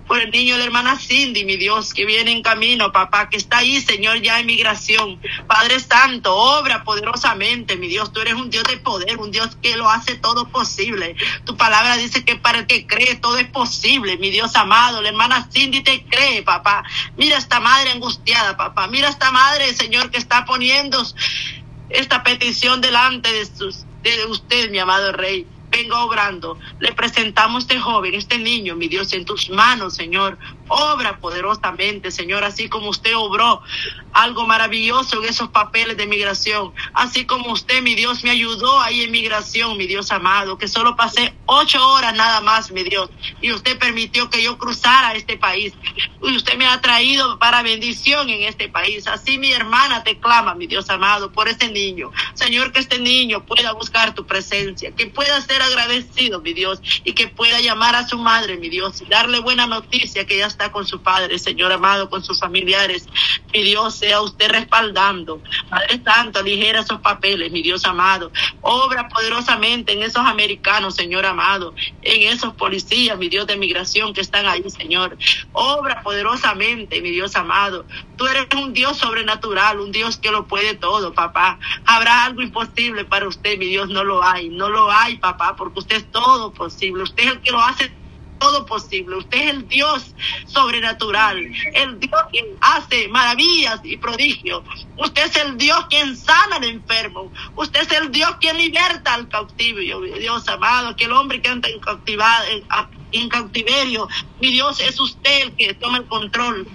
por 0.10 0.20
el 0.20 0.32
niño 0.32 0.58
de 0.58 0.64
hermana 0.64 0.98
Cindy, 0.98 1.46
mi 1.46 1.56
Dios, 1.56 1.94
que 1.94 2.04
viene 2.04 2.32
en 2.32 2.42
camino, 2.42 2.92
papá, 2.92 3.30
que 3.30 3.38
está 3.38 3.60
ahí, 3.60 3.80
Señor, 3.80 4.20
ya 4.24 4.40
en 4.40 4.48
migración. 4.48 5.22
Padre 5.46 5.80
Santo, 5.80 6.36
obra 6.36 6.84
poderosamente, 6.84 7.78
mi 7.78 7.88
Dios, 7.88 8.12
tú 8.12 8.20
eres 8.20 8.34
un 8.34 8.50
Dios 8.50 8.64
de 8.64 8.78
poder, 8.78 9.20
un 9.20 9.30
Dios 9.30 9.56
que 9.62 9.78
lo 9.78 9.88
hace 9.88 10.16
todo 10.16 10.50
posible. 10.50 11.16
Tu 11.46 11.56
palabra 11.56 11.96
dice 11.96 12.26
que 12.26 12.36
para 12.36 12.58
el 12.58 12.66
que 12.66 12.88
cree 12.88 13.18
todo 13.18 13.38
es 13.38 13.48
posible, 13.50 14.18
mi 14.18 14.32
Dios 14.32 14.56
amado. 14.56 15.00
La 15.04 15.10
hermana 15.10 15.48
Cindy 15.54 15.84
te 15.84 16.04
cree, 16.06 16.42
papá. 16.42 16.84
Mira 17.16 17.38
esta 17.38 17.60
madre 17.60 17.92
angustiada, 17.92 18.58
papá. 18.58 18.88
Mira 18.88 19.10
esta 19.10 19.30
madre, 19.32 19.72
Señor, 19.76 20.10
que 20.10 20.18
está 20.18 20.44
poniendo 20.44 21.06
esta 21.92 22.24
petición 22.24 22.82
delante 22.82 23.32
de, 23.32 23.46
sus, 23.46 23.86
de 24.02 24.26
usted, 24.26 24.72
mi 24.72 24.80
amado 24.80 25.12
Rey 25.12 25.46
venga 25.70 26.04
obrando. 26.04 26.58
Le 26.80 26.94
presentamos 26.94 27.64
este 27.64 27.80
joven, 27.80 28.14
este 28.14 28.38
niño, 28.38 28.76
mi 28.76 28.88
Dios, 28.88 29.14
en 29.14 29.26
tus 29.26 29.50
manos, 29.50 29.96
Señor. 29.96 30.38
Obra 30.70 31.20
poderosamente, 31.20 32.12
Señor, 32.12 32.44
así 32.44 32.70
como 32.70 32.90
usted 32.90 33.16
obró 33.16 33.62
algo 34.14 34.46
maravilloso 34.46 35.22
en 35.22 35.30
esos 35.30 35.50
papeles 35.50 35.98
de 35.98 36.08
migración. 36.08 36.74
Así 36.94 37.26
como 37.26 37.52
usted, 37.52 37.82
mi 37.82 37.96
Dios, 37.96 38.24
me 38.24 38.30
ayudó 38.30 38.80
ahí 38.80 39.02
en 39.02 39.12
migración, 39.12 39.78
mi 39.78 39.88
Dios 39.88 40.12
amado, 40.12 40.58
que 40.58 40.68
solo 40.68 40.96
pasé 40.96 41.34
ocho 41.46 41.86
horas 41.90 42.16
nada 42.16 42.42
más, 42.42 42.72
mi 42.72 42.84
Dios. 42.84 43.10
Y 43.42 43.52
usted 43.52 43.78
permitió 43.78 44.30
que 44.30 44.42
yo 44.44 44.58
cruzara 44.58 45.14
este 45.14 45.38
país. 45.38 45.74
Y 46.22 46.36
usted 46.36 46.58
me 46.58 46.68
ha 46.68 46.80
traído 46.82 47.40
para 47.40 47.62
bendición 47.64 48.30
en 48.30 48.44
este 48.44 48.70
país. 48.70 49.08
Así 49.08 49.38
mi 49.38 49.52
hermana 49.52 50.04
te 50.04 50.20
clama, 50.20 50.54
mi 50.54 50.68
Dios 50.68 50.90
amado, 50.90 51.32
por 51.32 51.48
este 51.48 51.70
niño. 51.70 52.12
Señor, 52.34 52.72
que 52.72 52.80
este 52.80 53.00
niño 53.00 53.46
pueda 53.46 53.74
buscar 53.74 54.14
tu 54.14 54.26
presencia, 54.26 54.92
que 54.92 55.08
pueda 55.08 55.42
ser 55.42 55.62
agradecido, 55.62 56.42
mi 56.42 56.54
Dios, 56.54 56.82
y 57.04 57.14
que 57.14 57.28
pueda 57.28 57.60
llamar 57.62 57.96
a 57.96 58.08
su 58.08 58.18
madre, 58.18 58.58
mi 58.58 58.70
Dios, 58.70 59.02
y 59.02 59.06
darle 59.06 59.40
buena 59.40 59.66
noticia 59.66 60.26
que 60.26 60.38
ya 60.38 60.48
está 60.48 60.59
con 60.68 60.86
su 60.86 61.02
padre, 61.02 61.40
Señor 61.40 61.72
amado, 61.72 62.10
con 62.10 62.24
sus 62.24 62.40
familiares. 62.40 63.08
Mi 63.54 63.64
Dios, 63.64 63.96
sea 63.96 64.22
usted 64.22 64.52
respaldando. 64.52 65.42
Padre 65.70 66.02
Santo, 66.04 66.44
ligera 66.44 66.82
esos 66.82 67.00
papeles, 67.00 67.52
mi 67.52 67.62
Dios 67.62 67.86
amado. 67.86 68.32
Obra 68.62 69.08
poderosamente 69.08 69.94
en 69.94 70.04
esos 70.04 70.26
americanos, 70.26 70.96
Señor 70.96 71.26
amado, 71.26 71.74
en 72.02 72.34
esos 72.34 72.54
policías, 72.54 73.18
mi 73.18 73.30
Dios 73.30 73.48
de 73.48 73.56
migración 73.56 74.14
que 74.14 74.22
están 74.22 74.46
ahí, 74.46 74.70
Señor. 74.70 75.18
Obra 75.54 76.02
poderosamente, 76.04 77.02
mi 77.02 77.12
Dios 77.12 77.36
amado. 77.36 77.86
Tú 78.18 78.28
eres 78.28 78.48
un 78.56 78.74
Dios 78.74 78.98
sobrenatural, 78.98 79.80
un 79.80 79.92
Dios 79.92 80.18
que 80.18 80.32
lo 80.32 80.46
puede 80.48 80.76
todo, 80.76 81.14
papá. 81.14 81.58
Habrá 81.86 82.26
algo 82.26 82.42
imposible 82.42 83.06
para 83.06 83.28
usted, 83.28 83.58
mi 83.58 83.68
Dios, 83.68 83.90
no 83.90 84.04
lo 84.04 84.24
hay, 84.24 84.50
no 84.50 84.70
lo 84.70 84.92
hay, 84.92 85.18
papá, 85.18 85.56
porque 85.56 85.80
usted 85.80 85.96
es 85.98 86.12
todo 86.12 86.52
posible. 86.52 87.04
Usted 87.04 87.24
es 87.24 87.32
el 87.32 87.42
que 87.42 87.52
lo 87.52 87.62
hace 87.62 87.92
todo 88.40 88.66
posible. 88.66 89.18
Usted 89.18 89.38
es 89.38 89.50
el 89.50 89.68
Dios 89.68 90.16
sobrenatural, 90.46 91.38
el 91.74 92.00
Dios 92.00 92.22
quien 92.32 92.46
hace 92.62 93.08
maravillas 93.10 93.80
y 93.84 93.98
prodigios. 93.98 94.64
Usted 94.98 95.26
es 95.26 95.36
el 95.38 95.58
Dios 95.58 95.86
quien 95.90 96.18
sana 96.18 96.56
al 96.56 96.64
enfermo. 96.64 97.32
Usted 97.56 97.82
es 97.82 97.92
el 97.92 98.12
Dios 98.12 98.32
quien 98.40 98.58
liberta 98.58 99.14
al 99.14 99.28
cautivo. 99.28 99.80
Dios 99.80 100.48
amado, 100.48 100.90
aquel 100.90 101.12
hombre 101.12 101.42
que 101.42 101.50
anda 101.50 101.70
en, 101.70 101.82
en 103.12 103.30
cautiverio. 103.30 104.08
Mi 104.40 104.52
Dios 104.52 104.80
es 104.80 105.00
usted 105.00 105.42
el 105.44 105.56
que 105.56 105.74
toma 105.74 106.00
el 106.00 106.06
control 106.06 106.68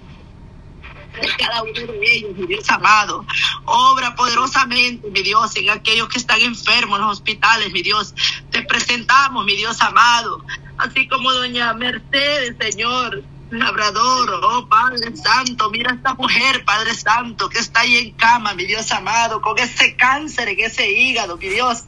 cada 1.39 1.63
uno 1.63 1.73
de 1.73 2.17
ellos, 2.17 2.37
mi 2.37 2.47
Dios 2.47 2.69
amado. 2.71 3.25
Obra 3.65 4.15
poderosamente, 4.15 5.11
mi 5.11 5.23
Dios, 5.23 5.57
en 5.57 5.71
aquellos 5.71 6.09
que 6.09 6.19
están 6.19 6.41
enfermos 6.41 6.99
en 6.99 7.07
los 7.07 7.19
hospitales, 7.19 7.73
mi 7.73 7.83
Dios. 7.83 8.15
Te 8.51 8.63
presentamos, 8.63 9.45
mi 9.45 9.57
Dios 9.57 9.81
amado. 9.81 10.45
Así 10.79 11.07
como 11.09 11.33
doña 11.33 11.73
Mercedes, 11.75 12.57
Señor 12.59 13.23
labrador, 13.51 14.41
oh 14.43 14.69
Padre 14.69 15.17
Santo, 15.17 15.71
mira 15.71 15.93
esta 15.93 16.15
mujer, 16.15 16.65
Padre 16.65 16.95
Santo, 16.95 17.49
que 17.49 17.59
está 17.59 17.81
ahí 17.81 17.97
en 17.97 18.11
cama, 18.13 18.55
mi 18.55 18.65
Dios 18.65 18.91
amado, 18.93 19.41
con 19.41 19.59
ese 19.59 19.97
cáncer 19.97 20.49
en 20.49 20.61
ese 20.61 20.91
hígado, 20.91 21.37
mi 21.37 21.49
Dios. 21.49 21.85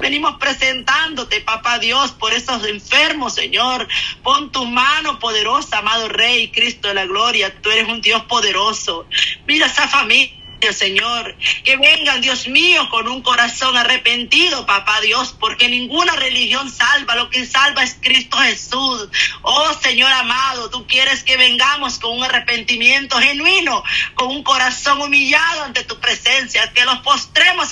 Venimos 0.00 0.36
presentándote, 0.38 1.40
Papá 1.40 1.78
Dios, 1.78 2.12
por 2.12 2.32
esos 2.32 2.64
enfermos, 2.64 3.34
Señor. 3.34 3.86
Pon 4.22 4.50
tu 4.50 4.64
mano 4.66 5.18
poderosa, 5.18 5.78
amado 5.78 6.08
Rey, 6.08 6.50
Cristo 6.50 6.88
de 6.88 6.94
la 6.94 7.06
gloria. 7.06 7.60
Tú 7.60 7.70
eres 7.70 7.88
un 7.88 8.00
Dios 8.00 8.22
poderoso. 8.24 9.06
Mira 9.46 9.66
esa 9.66 9.88
familia 9.88 10.39
Señor. 10.72 11.36
Que 11.64 11.76
vengan, 11.76 12.20
Dios 12.20 12.46
mío, 12.46 12.88
con 12.90 13.08
un 13.08 13.22
corazón 13.22 13.76
arrepentido, 13.76 14.66
papá 14.66 15.00
Dios, 15.00 15.34
porque 15.38 15.68
ninguna 15.68 16.14
religión 16.16 16.70
salva. 16.70 17.16
Lo 17.16 17.30
que 17.30 17.46
salva 17.46 17.82
es 17.82 17.96
Cristo 18.00 18.36
Jesús. 18.38 19.08
Oh 19.42 19.72
Señor 19.82 20.12
amado, 20.12 20.70
tú 20.70 20.86
quieres 20.86 21.24
que 21.24 21.36
vengamos 21.36 21.98
con 21.98 22.16
un 22.16 22.24
arrepentimiento 22.24 23.18
genuino, 23.18 23.82
con 24.14 24.28
un 24.28 24.42
corazón 24.42 25.00
humillado 25.00 25.64
ante 25.64 25.82
tu 25.84 25.98
presencia, 25.98 26.70
que 26.72 26.84
los 26.84 26.98
postremos 26.98 27.70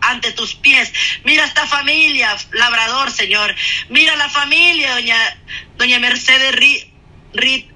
ante, 0.00 0.32
tus 0.32 0.54
pies. 0.54 0.92
Mira 1.24 1.44
esta 1.44 1.66
familia, 1.66 2.36
labrador, 2.52 3.10
Señor. 3.10 3.54
Mira 3.88 4.16
la 4.16 4.28
familia, 4.28 4.94
doña, 4.94 5.18
doña 5.76 5.98
Mercedes 5.98 6.54
Rit 7.32 7.75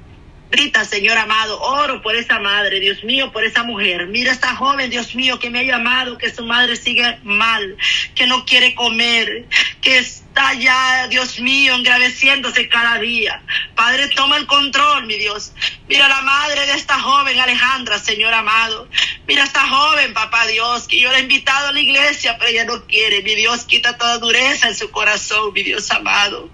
Rita, 0.51 0.85
Señor 0.85 1.17
amado, 1.17 1.61
oro 1.61 2.03
por 2.03 2.17
esa 2.17 2.41
madre, 2.41 2.81
Dios 2.81 3.05
mío, 3.05 3.31
por 3.31 3.45
esa 3.45 3.63
mujer. 3.63 4.09
Mira 4.09 4.33
esta 4.33 4.57
joven, 4.57 4.91
Dios 4.91 5.15
mío, 5.15 5.39
que 5.39 5.49
me 5.49 5.61
ha 5.61 5.63
llamado, 5.63 6.19
que 6.19 6.31
su 6.31 6.45
madre 6.45 6.75
sigue 6.77 7.19
mal, 7.23 7.77
que 8.15 8.27
no 8.27 8.45
quiere 8.45 8.75
comer, 8.75 9.47
que 9.81 10.05
está 10.31 10.55
ya, 10.55 11.09
Dios 11.09 11.41
mío, 11.41 11.75
engraveciéndose 11.75 12.69
cada 12.69 12.99
día. 12.99 13.43
Padre, 13.75 14.09
toma 14.09 14.37
el 14.37 14.47
control, 14.47 15.07
mi 15.07 15.19
Dios. 15.19 15.53
Mira 15.89 16.09
la 16.09 16.23
madre 16.23 16.67
de 16.67 16.73
esta 16.75 17.01
joven, 17.01 17.39
Alejandra, 17.39 17.99
Señor 17.99 18.33
amado. 18.33 18.89
Mira 19.27 19.43
esta 19.43 19.67
joven, 19.67 20.15
papá 20.15 20.47
Dios, 20.47 20.87
que 20.87 21.01
yo 21.01 21.11
la 21.11 21.19
he 21.19 21.23
invitado 21.23 21.69
a 21.69 21.73
la 21.73 21.81
iglesia, 21.81 22.37
pero 22.39 22.51
ella 22.51 22.65
no 22.65 22.87
quiere. 22.87 23.23
Mi 23.23 23.35
Dios, 23.35 23.65
quita 23.65 23.99
toda 23.99 24.19
dureza 24.19 24.69
en 24.69 24.77
su 24.77 24.91
corazón, 24.91 25.53
mi 25.53 25.65
Dios 25.65 25.91
amado. 25.91 26.49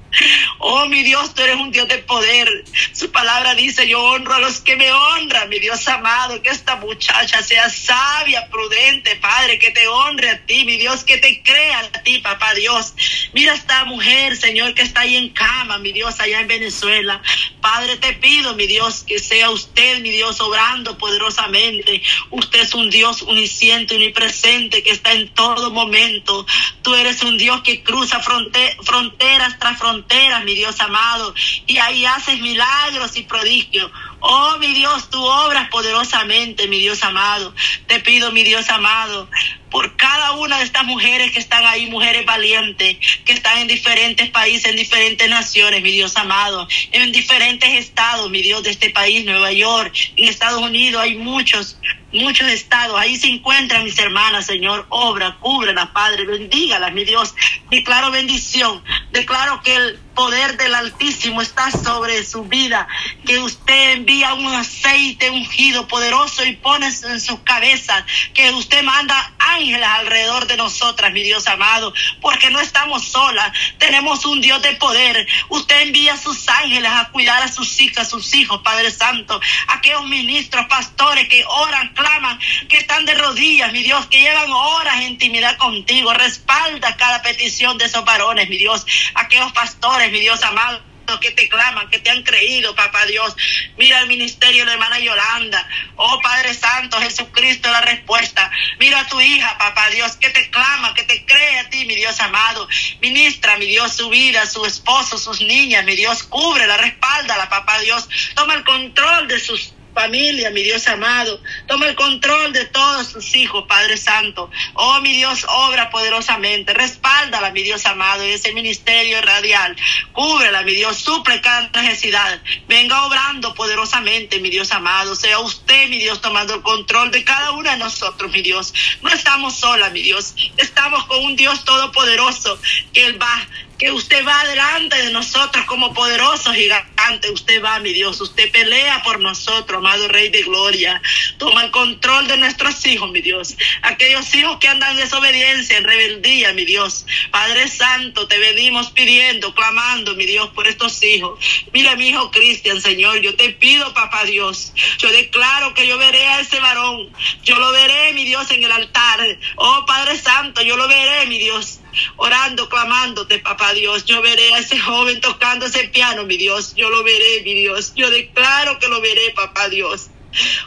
Oh, 0.58 0.86
mi 0.86 1.02
Dios, 1.02 1.34
tú 1.34 1.42
eres 1.42 1.56
un 1.56 1.70
Dios 1.70 1.86
de 1.88 1.98
poder. 1.98 2.64
Su 2.92 3.12
palabra 3.12 3.54
dice, 3.54 3.86
yo 3.86 4.02
honro 4.02 4.34
a 4.34 4.40
los 4.40 4.60
que 4.60 4.76
me 4.76 4.90
honran, 4.90 5.50
mi 5.50 5.58
Dios 5.58 5.86
amado, 5.88 6.40
que 6.40 6.48
esta 6.48 6.76
muchacha 6.76 7.42
sea 7.42 7.68
sabia, 7.68 8.48
prudente, 8.48 9.16
Padre, 9.16 9.58
que 9.58 9.70
te 9.70 9.86
honre 9.86 10.30
a 10.30 10.46
ti, 10.46 10.64
mi 10.64 10.78
Dios, 10.78 11.04
que 11.04 11.18
te 11.18 11.42
crea 11.42 11.80
a 11.80 12.02
ti, 12.02 12.18
papá 12.18 12.54
Dios. 12.54 12.94
Mira 13.34 13.52
esta 13.66 13.84
mujer, 13.84 14.36
Señor, 14.36 14.74
que 14.74 14.82
está 14.82 15.00
ahí 15.00 15.16
en 15.16 15.30
cama, 15.30 15.78
mi 15.78 15.90
Dios, 15.90 16.20
allá 16.20 16.40
en 16.40 16.46
Venezuela. 16.46 17.20
Padre, 17.60 17.96
te 17.96 18.12
pido, 18.12 18.54
mi 18.54 18.68
Dios, 18.68 19.02
que 19.02 19.18
sea 19.18 19.50
usted, 19.50 20.00
mi 20.02 20.10
Dios, 20.10 20.40
obrando 20.40 20.96
poderosamente. 20.96 22.00
Usted 22.30 22.60
es 22.60 22.74
un 22.74 22.90
Dios 22.90 23.22
unisciente, 23.22 23.96
unipresente, 23.96 24.84
que 24.84 24.92
está 24.92 25.14
en 25.14 25.34
todo 25.34 25.72
momento. 25.72 26.46
Tú 26.82 26.94
eres 26.94 27.24
un 27.24 27.38
Dios 27.38 27.62
que 27.62 27.82
cruza 27.82 28.20
fronteras 28.20 29.58
tras 29.58 29.78
fronteras 29.78 30.44
mi 30.44 30.54
Dios 30.54 30.80
amado, 30.80 31.34
y 31.66 31.78
ahí 31.78 32.06
haces 32.06 32.40
milagros 32.40 33.16
y 33.16 33.22
prodigios. 33.22 33.90
Oh, 34.20 34.58
mi 34.58 34.74
Dios, 34.74 35.10
tú 35.10 35.24
obras 35.24 35.68
poderosamente, 35.70 36.68
mi 36.68 36.78
Dios 36.78 37.02
amado. 37.02 37.52
Te 37.88 37.98
pido, 37.98 38.30
mi 38.30 38.44
Dios 38.44 38.68
amado, 38.70 39.28
por 39.76 39.94
cada 39.94 40.32
una 40.32 40.56
de 40.56 40.64
estas 40.64 40.86
mujeres 40.86 41.32
que 41.32 41.38
están 41.38 41.66
ahí, 41.66 41.90
mujeres 41.90 42.24
valientes, 42.24 42.96
que 43.26 43.32
están 43.34 43.58
en 43.58 43.68
diferentes 43.68 44.30
países, 44.30 44.70
en 44.70 44.76
diferentes 44.76 45.28
naciones, 45.28 45.82
mi 45.82 45.90
Dios 45.90 46.16
amado, 46.16 46.66
en 46.92 47.12
diferentes 47.12 47.68
estados, 47.74 48.30
mi 48.30 48.40
Dios, 48.40 48.62
de 48.62 48.70
este 48.70 48.88
país, 48.88 49.26
Nueva 49.26 49.52
York, 49.52 49.92
en 50.16 50.28
Estados 50.28 50.62
Unidos 50.62 51.02
hay 51.02 51.16
muchos, 51.16 51.76
muchos 52.12 52.48
estados. 52.48 52.98
Ahí 52.98 53.16
se 53.16 53.28
encuentran 53.28 53.84
mis 53.84 53.98
hermanas, 53.98 54.46
Señor. 54.46 54.86
Obra, 54.88 55.36
cúbrelas, 55.40 55.88
Padre. 55.88 56.24
Bendígalas, 56.24 56.92
mi 56.92 57.04
Dios. 57.04 57.34
Declaro 57.70 58.10
bendición. 58.10 58.82
Declaro 59.12 59.60
que 59.62 59.74
el 59.74 59.98
poder 60.14 60.56
del 60.56 60.74
Altísimo 60.74 61.42
está 61.42 61.70
sobre 61.70 62.24
su 62.24 62.44
vida. 62.44 62.88
Que 63.26 63.38
usted 63.38 63.92
envía 63.92 64.34
un 64.34 64.46
aceite 64.46 65.30
ungido 65.30 65.86
poderoso 65.86 66.44
y 66.44 66.56
pone 66.56 66.86
en 66.86 67.20
sus 67.20 67.40
cabezas. 67.40 68.04
Que 68.32 68.50
usted 68.52 68.82
manda 68.82 69.34
ángeles 69.38 69.65
alrededor 69.74 70.46
de 70.46 70.56
nosotras, 70.56 71.12
mi 71.12 71.22
Dios 71.22 71.46
amado. 71.46 71.92
Porque 72.20 72.50
no 72.50 72.60
estamos 72.60 73.04
solas. 73.04 73.52
Tenemos 73.78 74.24
un 74.24 74.40
Dios 74.40 74.62
de 74.62 74.74
poder. 74.76 75.26
Usted 75.48 75.82
envía 75.82 76.14
a 76.14 76.16
sus 76.16 76.48
ángeles 76.48 76.90
a 76.90 77.08
cuidar 77.10 77.42
a 77.42 77.48
sus 77.48 77.80
hijas, 77.80 78.08
sus 78.08 78.34
hijos, 78.34 78.60
Padre 78.62 78.90
Santo. 78.90 79.40
Aquellos 79.68 80.06
ministros, 80.06 80.66
pastores 80.66 81.28
que 81.28 81.44
oran, 81.46 81.92
claman, 81.94 82.38
que 82.68 82.78
están 82.78 83.04
de 83.04 83.14
rodillas, 83.14 83.72
mi 83.72 83.82
Dios, 83.82 84.06
que 84.06 84.20
llevan 84.20 84.50
horas 84.50 84.96
en 84.96 85.12
intimidad 85.12 85.56
contigo. 85.56 86.12
Respalda 86.14 86.96
cada 86.96 87.22
petición 87.22 87.78
de 87.78 87.86
esos 87.86 88.04
varones, 88.04 88.48
mi 88.48 88.56
Dios. 88.56 88.86
Aquellos 89.14 89.52
pastores 89.52 90.10
mi 90.10 90.20
Dios 90.20 90.42
amado 90.42 90.95
que 91.20 91.30
te 91.30 91.48
claman, 91.48 91.88
que 91.88 92.00
te 92.00 92.10
han 92.10 92.22
creído, 92.22 92.74
papá 92.74 93.06
Dios. 93.06 93.34
Mira 93.76 94.00
el 94.00 94.08
ministerio 94.08 94.62
de 94.62 94.66
la 94.66 94.72
hermana 94.72 94.98
Yolanda. 94.98 95.66
Oh 95.94 96.20
Padre 96.20 96.52
Santo, 96.52 97.00
Jesucristo, 97.00 97.70
la 97.70 97.80
respuesta. 97.80 98.50
Mira 98.78 99.00
a 99.00 99.06
tu 99.06 99.20
hija, 99.20 99.56
papá 99.58 99.88
Dios, 99.90 100.16
que 100.16 100.30
te 100.30 100.50
clama, 100.50 100.94
que 100.94 101.04
te 101.04 101.24
cree 101.24 101.60
a 101.60 101.70
ti, 101.70 101.84
mi 101.86 101.94
Dios 101.94 102.18
amado. 102.20 102.68
Ministra, 103.00 103.56
mi 103.56 103.66
Dios, 103.66 103.94
su 103.94 104.10
vida, 104.10 104.44
su 104.46 104.66
esposo, 104.66 105.16
sus 105.16 105.40
niñas, 105.40 105.84
mi 105.84 105.94
Dios, 105.94 106.24
cubre, 106.24 106.66
la 106.66 106.76
respalda, 106.76 107.36
la 107.36 107.48
papá 107.48 107.78
Dios. 107.80 108.08
Toma 108.34 108.54
el 108.54 108.64
control 108.64 109.28
de 109.28 109.38
sus 109.38 109.75
familia, 109.96 110.50
mi 110.50 110.62
Dios 110.62 110.86
amado. 110.88 111.40
Toma 111.66 111.88
el 111.88 111.94
control 111.94 112.52
de 112.52 112.66
todos 112.66 113.08
sus 113.08 113.34
hijos, 113.34 113.64
Padre 113.66 113.96
Santo. 113.96 114.50
Oh, 114.74 115.00
mi 115.00 115.14
Dios, 115.14 115.46
obra 115.48 115.88
poderosamente. 115.88 116.74
Respáldala, 116.74 117.50
mi 117.50 117.62
Dios 117.62 117.86
amado, 117.86 118.22
en 118.22 118.30
ese 118.30 118.52
ministerio 118.52 119.22
radial. 119.22 119.74
Cúbrela, 120.12 120.62
mi 120.62 120.74
Dios, 120.74 120.98
suple 120.98 121.40
cada 121.40 121.70
necesidad. 121.82 122.42
Venga 122.68 123.06
obrando 123.06 123.54
poderosamente, 123.54 124.38
mi 124.38 124.50
Dios 124.50 124.70
amado. 124.70 125.16
Sea 125.16 125.38
usted, 125.38 125.88
mi 125.88 125.98
Dios, 125.98 126.20
tomando 126.20 126.54
el 126.54 126.62
control 126.62 127.10
de 127.10 127.24
cada 127.24 127.52
uno 127.52 127.70
de 127.70 127.78
nosotros, 127.78 128.30
mi 128.30 128.42
Dios. 128.42 128.74
No 129.00 129.08
estamos 129.08 129.56
solas, 129.56 129.92
mi 129.92 130.02
Dios. 130.02 130.34
Estamos 130.58 131.06
con 131.06 131.24
un 131.24 131.36
Dios 131.36 131.64
todopoderoso 131.64 132.58
que 132.92 133.06
Él 133.06 133.20
va 133.20 133.48
que 133.78 133.92
usted 133.92 134.26
va 134.26 134.44
delante 134.46 134.96
de 135.02 135.12
nosotros 135.12 135.64
como 135.66 135.92
poderoso 135.92 136.52
gigante. 136.52 136.90
Usted 137.32 137.62
va, 137.62 137.78
mi 137.78 137.92
Dios, 137.92 138.20
usted 138.20 138.50
pelea 138.50 139.02
por 139.04 139.20
nosotros, 139.20 139.78
amado 139.78 140.08
Rey 140.08 140.28
de 140.28 140.42
Gloria. 140.42 141.00
Toma 141.38 141.64
el 141.64 141.70
control 141.70 142.26
de 142.26 142.36
nuestros 142.36 142.84
hijos, 142.86 143.10
mi 143.12 143.20
Dios. 143.20 143.56
Aquellos 143.82 144.34
hijos 144.34 144.58
que 144.58 144.68
andan 144.68 144.92
en 144.92 144.96
desobediencia, 144.98 145.78
en 145.78 145.84
rebeldía, 145.84 146.52
mi 146.52 146.64
Dios. 146.64 147.06
Padre 147.30 147.68
Santo, 147.68 148.26
te 148.26 148.38
venimos 148.38 148.90
pidiendo, 148.90 149.54
clamando, 149.54 150.14
mi 150.14 150.26
Dios, 150.26 150.48
por 150.48 150.66
estos 150.66 151.02
hijos. 151.04 151.38
Mira 151.72 151.94
mi 151.94 152.08
hijo 152.08 152.30
Cristian, 152.30 152.80
Señor. 152.80 153.20
Yo 153.20 153.36
te 153.36 153.50
pido, 153.50 153.94
papá 153.94 154.24
Dios. 154.24 154.72
Yo 154.98 155.10
declaro 155.12 155.74
que 155.74 155.86
yo 155.86 155.98
veré 155.98 156.26
a 156.26 156.40
ese 156.40 156.58
varón. 156.58 157.08
Yo 157.44 157.56
lo 157.56 157.70
veré, 157.70 158.12
mi 158.14 158.24
Dios, 158.24 158.50
en 158.50 158.64
el 158.64 158.72
altar. 158.72 159.20
Oh, 159.56 159.84
Padre 159.86 160.18
Santo, 160.18 160.62
yo 160.62 160.76
lo 160.76 160.88
veré, 160.88 161.26
mi 161.26 161.38
Dios 161.38 161.80
orando, 162.16 162.68
clamándote, 162.68 163.38
papá 163.38 163.72
Dios. 163.72 164.04
Yo 164.04 164.22
veré 164.22 164.54
a 164.54 164.58
ese 164.58 164.78
joven 164.78 165.20
tocando 165.20 165.66
ese 165.66 165.88
piano, 165.88 166.24
mi 166.24 166.36
Dios. 166.36 166.74
Yo 166.74 166.90
lo 166.90 167.02
veré, 167.02 167.42
mi 167.44 167.54
Dios. 167.54 167.92
Yo 167.94 168.10
declaro 168.10 168.78
que 168.78 168.88
lo 168.88 169.00
veré, 169.00 169.32
papá 169.34 169.68
Dios. 169.68 170.10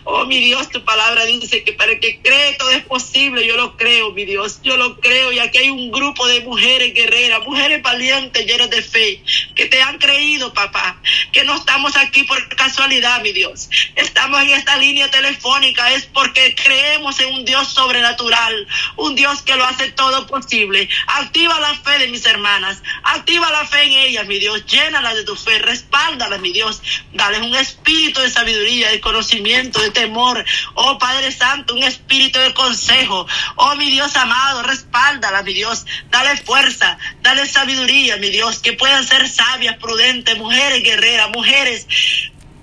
Oh, 0.04 0.26
mi 0.26 0.40
Dios, 0.40 0.70
tu 0.70 0.84
palabra 0.84 1.26
dice 1.26 1.64
que 1.64 1.74
para 1.74 1.92
el 1.92 2.00
que 2.00 2.20
cree 2.22 2.54
todo 2.54 2.72
es 2.72 2.84
posible. 2.84 3.46
Yo 3.46 3.56
lo 3.56 3.78
creo, 3.78 4.12
mi 4.12 4.26
Dios. 4.26 4.60
Yo 4.64 4.78
lo 4.78 5.00
creo. 5.00 5.32
Y 5.32 5.40
aquí 5.40 5.60
hay 5.60 5.70
un 5.70 5.92
grupo 5.92 6.28
de 6.28 6.42
mujeres 6.42 6.94
guerreras, 6.94 7.42
mujeres 7.44 7.82
valientes, 7.82 8.46
llenas 8.46 8.70
de 8.70 8.82
fe, 8.82 9.24
que 9.56 9.66
te 9.66 9.82
han 9.82 9.98
creído, 9.98 10.54
papá. 10.54 11.02
Que 11.32 11.44
no 11.44 11.56
estamos 11.56 11.96
aquí 11.98 12.24
por 12.24 12.48
casualidad, 12.56 13.22
mi 13.22 13.32
Dios. 13.32 13.70
Estamos 13.96 14.42
en 14.42 14.50
esta 14.50 14.78
línea 14.78 15.10
telefónica. 15.10 15.92
Es 15.94 16.06
porque 16.06 16.56
creemos 16.56 17.20
en 17.20 17.34
un 17.34 17.46
Dios 17.46 17.68
sobrenatural. 17.68 18.68
Un 18.96 19.16
Dios 19.16 19.42
que 19.42 19.56
lo 19.56 19.66
hace 19.66 19.92
todo 19.92 20.28
posible. 20.28 20.90
Activa 21.08 21.60
la 21.60 21.76
fe 21.76 22.00
de 22.00 22.08
mis 22.08 22.26
hermanas. 22.26 22.82
Activa 23.04 23.52
la 23.52 23.66
fe 23.66 23.84
en 23.84 23.92
ellas, 23.92 24.28
mi 24.28 24.40
Dios. 24.40 24.66
Llénala 24.66 25.14
de 25.14 25.24
tu 25.24 25.36
fe. 25.36 25.60
Respáldala, 25.60 26.38
mi 26.38 26.52
Dios. 26.52 26.82
Dale 27.14 27.40
un 27.40 27.56
espíritu 27.56 28.22
de 28.22 28.30
sabiduría, 28.30 28.90
de 28.90 29.00
conocimiento, 29.00 29.59
de 29.64 29.92
temor. 29.92 30.44
Oh 30.76 30.98
Padre 30.98 31.32
Santo, 31.32 31.76
un 31.76 31.84
espíritu 31.84 32.40
de 32.40 32.54
consejo. 32.54 33.28
Oh 33.56 33.76
mi 33.76 33.90
Dios 33.90 34.16
amado, 34.16 34.64
respáldala, 34.64 35.44
mi 35.44 35.54
Dios. 35.54 35.86
Dale 36.10 36.38
fuerza, 36.38 36.98
dale 37.22 37.46
sabiduría, 37.46 38.18
mi 38.18 38.30
Dios. 38.30 38.60
Que 38.60 38.74
puedan 38.74 39.06
ser 39.06 39.28
sabias, 39.28 39.78
prudentes, 39.78 40.38
mujeres 40.38 40.84
guerreras, 40.84 41.30
mujeres. 41.34 41.88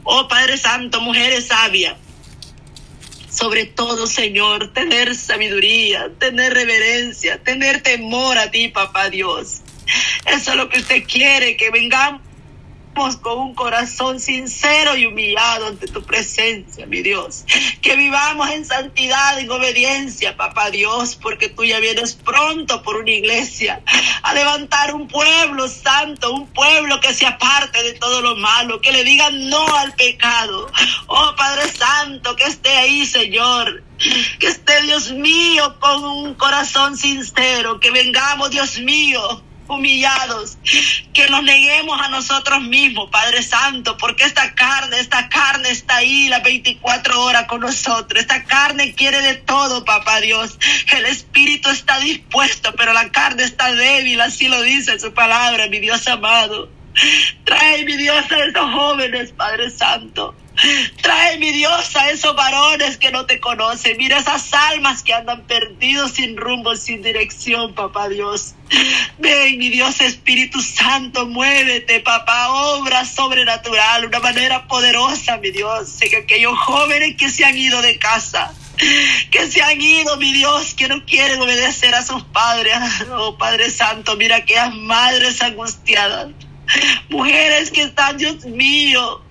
Oh 0.05 0.29
Padre 0.29 0.57
Santo, 0.57 1.01
mujeres 1.01 1.47
sabias 1.49 1.97
sobre 3.29 3.67
todo, 3.67 4.07
Señor, 4.07 4.73
tener 4.73 5.15
sabiduría, 5.15 6.11
tener 6.19 6.55
reverencia, 6.55 7.37
tener 7.43 7.83
temor 7.83 8.39
a 8.39 8.51
ti, 8.51 8.69
papá 8.69 9.11
Dios. 9.11 9.61
Eso 10.25 10.51
es 10.53 10.57
lo 10.57 10.71
que 10.71 10.79
usted 10.79 11.05
quiere, 11.05 11.57
que 11.59 11.71
vengamos 11.71 12.23
con 13.21 13.39
un 13.39 13.55
corazón 13.55 14.21
sincero 14.21 14.97
y 14.97 15.05
humillado 15.05 15.67
ante 15.67 15.87
tu 15.87 16.03
presencia, 16.03 16.87
mi 16.87 17.03
Dios. 17.03 17.45
Que 17.83 17.95
vivamos 17.95 18.49
en 18.49 18.65
santidad, 18.65 19.39
en 19.39 19.51
obediencia, 19.51 20.35
papá 20.35 20.71
Dios, 20.71 21.15
porque 21.15 21.51
tú 21.51 21.63
ya 21.65 21.79
vienes 21.79 22.15
pronto 22.15 22.83
por 22.83 22.97
una 22.97 23.11
iglesia 23.11 23.83
a 24.23 24.33
levantar 24.33 24.95
un 24.95 25.09
pueblo 25.09 25.69
santo, 25.69 26.33
un 26.33 26.47
pueblo 26.47 26.99
que 27.01 27.13
se 27.13 27.27
aparte 27.27 27.83
de 27.83 27.93
todo 27.93 28.23
lo 28.23 28.35
malo, 28.37 28.81
que 28.81 28.93
le 28.93 29.05
diga 29.05 29.29
no 29.31 29.77
al 29.77 29.93
pecado. 29.93 30.73
Oh 31.07 31.35
Padre 31.37 31.71
Santo, 31.71 32.35
que 32.35 32.45
esté 32.45 32.71
ahí, 32.71 33.05
Señor. 33.05 33.85
Que 34.41 34.47
esté 34.47 34.83
Dios 34.83 35.13
mío 35.13 35.77
con 35.81 36.03
un 36.03 36.35
corazón 36.35 36.97
sincero, 36.97 37.79
que 37.79 37.91
vengamos, 37.91 38.51
Dios 38.51 38.79
mío, 38.79 39.43
humillados, 39.69 40.59
que 41.13 41.29
nos 41.29 41.43
neguemos 41.43 42.01
a 42.01 42.09
nosotros 42.09 42.63
mismos, 42.63 43.11
Padre 43.11 43.43
Santo, 43.43 43.97
porque 43.97 44.25
esta 44.25 44.55
carne, 44.55 44.99
esta 44.99 45.29
carne 45.29 45.71
está 45.71 45.97
ahí 45.97 46.29
las 46.29 46.43
24 46.43 47.23
horas 47.23 47.47
con 47.47 47.61
nosotros. 47.61 48.21
Esta 48.21 48.45
carne 48.45 48.95
quiere 48.95 49.21
de 49.23 49.35
todo, 49.35 49.85
papá 49.85 50.21
Dios. 50.21 50.59
El 50.97 51.07
espíritu 51.07 51.71
está 51.71 51.99
dispuesto, 51.99 52.75
pero 52.77 52.93
la 52.93 53.11
carne 53.11 53.43
está 53.43 53.73
débil, 53.75 54.21
así 54.21 54.49
lo 54.49 54.63
dice 54.63 54.99
su 54.99 55.13
palabra, 55.13 55.69
mi 55.69 55.81
Dios 55.81 56.07
amado. 56.09 56.71
Trae, 57.45 57.85
mi 57.85 57.97
Dios, 57.97 58.25
a 58.31 58.45
esos 58.45 58.73
jóvenes, 58.73 59.33
Padre 59.33 59.71
Santo 59.71 60.35
Trae, 61.03 61.39
mi 61.39 61.53
Dios, 61.53 61.95
a 61.97 62.11
esos 62.11 62.35
varones 62.35 62.97
que 62.97 63.11
no 63.11 63.27
te 63.27 63.41
conocen. 63.41 63.97
Mira 63.97 64.19
esas 64.19 64.53
almas 64.53 65.03
que 65.03 65.13
andan 65.13 65.43
perdidos 65.43 66.13
sin 66.13 66.37
rumbo, 66.37 66.75
sin 66.77 67.03
dirección, 67.03 67.75
papá 67.75 68.09
Dios. 68.09 68.55
Ven, 69.19 69.59
mi 69.59 69.69
Dios 69.69 70.01
Espíritu 70.01 70.61
Santo, 70.63 71.27
muévete, 71.27 72.01
papá, 72.01 72.49
obra 72.49 73.05
sobrenatural, 73.05 74.07
una 74.07 74.21
manera 74.21 74.67
poderosa, 74.67 75.37
mi 75.39 75.51
Dios. 75.51 75.97
Que 76.01 76.17
aquellos 76.17 76.59
jóvenes 76.59 77.17
que 77.17 77.29
se 77.29 77.45
han 77.45 77.57
ido 77.57 77.83
de 77.83 77.99
casa, 77.99 78.55
que 79.31 79.51
se 79.51 79.63
han 79.63 79.81
ido, 79.81 80.17
mi 80.17 80.33
Dios, 80.33 80.75
que 80.75 80.89
no 80.89 81.05
quieren 81.05 81.41
obedecer 81.41 81.95
a 81.95 82.03
sus 82.03 82.23
padres. 82.25 82.77
Oh, 83.19 83.39
Padre 83.39 83.71
Santo, 83.71 84.17
mira 84.17 84.37
aquellas 84.37 84.75
madres 84.75 85.41
angustiadas, 85.41 86.29
mujeres 87.09 87.71
que 87.71 87.83
están, 87.83 88.19
Dios 88.19 88.45
mío, 88.45 89.23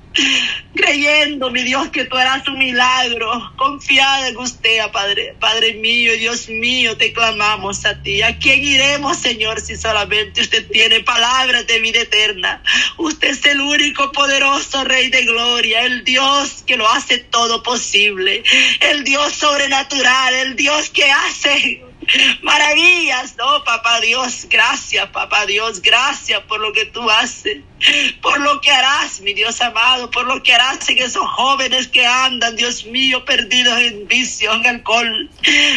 creyendo, 0.74 1.50
mi 1.52 1.64
Dios, 1.64 1.90
que 1.90 2.06
tú 2.06 2.18
harás 2.18 2.48
un 2.48 2.58
milagro, 2.58 3.54
confiada 3.56 4.28
en 4.28 4.38
usted, 4.38 4.80
Padre, 4.92 5.36
Padre 5.40 5.74
mío, 5.74 6.14
Dios 6.18 6.50
mío, 6.50 6.98
te 6.98 7.14
clamamos 7.14 7.86
a 7.86 8.02
ti. 8.02 8.22
¿A 8.22 8.38
quién 8.38 8.64
iremos, 8.64 9.18
Señor, 9.18 9.62
si 9.62 9.76
solamente 9.76 10.42
usted 10.42 10.68
tiene 10.70 11.02
palabras 11.02 11.66
de 11.68 11.80
vida 11.80 12.02
eterna? 12.02 12.62
Usted 12.98 13.30
es 13.30 13.46
el 13.46 13.62
único 13.62 14.12
poderoso 14.12 14.84
Rey 14.84 15.10
de 15.10 15.24
Gloria, 15.24 15.84
el 15.84 16.04
Dios 16.04 16.64
que 16.66 16.78
lo 16.78 16.88
hace 16.90 17.20
todo 17.20 17.64
posible, 17.64 18.44
el 18.82 19.04
Dios 19.04 19.34
sobrenatural, 19.34 20.34
el 20.36 20.56
Dios 20.56 20.90
que 20.90 21.10
hace 21.12 21.85
maravillas, 22.42 23.36
no, 23.38 23.64
papá 23.64 24.00
Dios, 24.02 24.48
gracias, 24.50 25.08
papá 25.10 25.46
Dios, 25.46 25.82
gracias 25.82 26.42
por 26.42 26.60
lo 26.60 26.74
que 26.74 26.86
tú 26.86 27.10
haces, 27.10 27.58
por 28.22 28.40
lo 28.40 28.62
que 28.62 28.72
harás, 28.72 29.22
mi 29.22 29.34
Dios 29.34 29.62
amado, 29.62 30.10
por 30.12 30.26
lo 30.26 30.42
que 30.44 30.54
harás 30.54 30.88
en 30.90 31.00
esos 31.00 31.28
jóvenes 31.28 31.88
que 31.88 32.06
andan, 32.06 32.56
Dios 32.56 32.86
mío, 32.86 33.26
perdidos 33.26 33.80
en 33.80 34.08
vicio, 34.08 34.54
en 34.54 34.66
alcohol, 34.66 35.30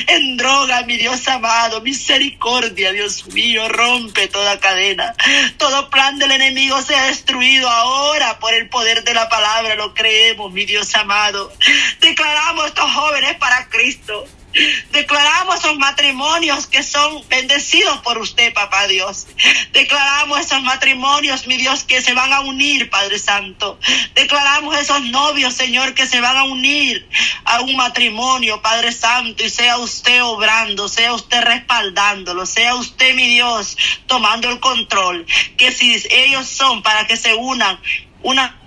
en 0.06 0.36
droga, 0.36 0.82
mi 0.82 0.96
Dios 0.96 1.26
amado, 1.28 1.80
misericordia, 1.80 2.92
Dios 2.92 3.26
mío, 3.28 3.68
rompe 3.68 4.28
toda 4.28 4.60
cadena, 4.60 5.14
todo 5.56 5.90
plan 5.90 6.18
del 6.18 6.32
enemigo 6.32 6.80
se 6.82 6.94
ha 6.94 7.04
destruido 7.06 7.68
ahora 7.68 8.38
por 8.38 8.54
el 8.54 8.68
poder 8.68 9.04
de 9.04 9.14
la 9.14 9.28
palabra, 9.28 9.74
lo 9.74 9.94
creemos, 9.94 10.52
mi 10.52 10.64
Dios 10.64 10.94
amado, 10.94 11.52
declaramos 12.00 12.66
estos 12.66 12.90
jóvenes 12.92 13.34
para 13.36 13.68
Cristo, 13.68 14.26
Declaramos 14.92 15.56
esos 15.56 15.76
matrimonios 15.76 16.66
que 16.66 16.82
son 16.82 17.22
bendecidos 17.28 17.98
por 17.98 18.18
usted, 18.18 18.52
papá 18.54 18.86
Dios. 18.86 19.26
Declaramos 19.72 20.40
esos 20.40 20.62
matrimonios, 20.62 21.46
mi 21.46 21.56
Dios, 21.56 21.84
que 21.84 22.00
se 22.00 22.14
van 22.14 22.32
a 22.32 22.40
unir, 22.40 22.88
Padre 22.88 23.18
Santo. 23.18 23.78
Declaramos 24.14 24.76
esos 24.78 25.02
novios, 25.02 25.54
Señor, 25.54 25.94
que 25.94 26.06
se 26.06 26.20
van 26.20 26.36
a 26.36 26.44
unir 26.44 27.08
a 27.44 27.60
un 27.60 27.76
matrimonio, 27.76 28.62
Padre 28.62 28.92
Santo, 28.92 29.44
y 29.44 29.50
sea 29.50 29.78
usted 29.78 30.22
obrando, 30.22 30.88
sea 30.88 31.12
usted 31.12 31.42
respaldándolo, 31.42 32.46
sea 32.46 32.74
usted, 32.74 33.14
mi 33.14 33.28
Dios, 33.28 33.76
tomando 34.06 34.48
el 34.50 34.60
control. 34.60 35.26
Que 35.56 35.72
si 35.72 36.02
ellos 36.10 36.48
son 36.48 36.82
para 36.82 37.06
que 37.06 37.16
se 37.16 37.34
unan, 37.34 37.78
una 38.22 38.57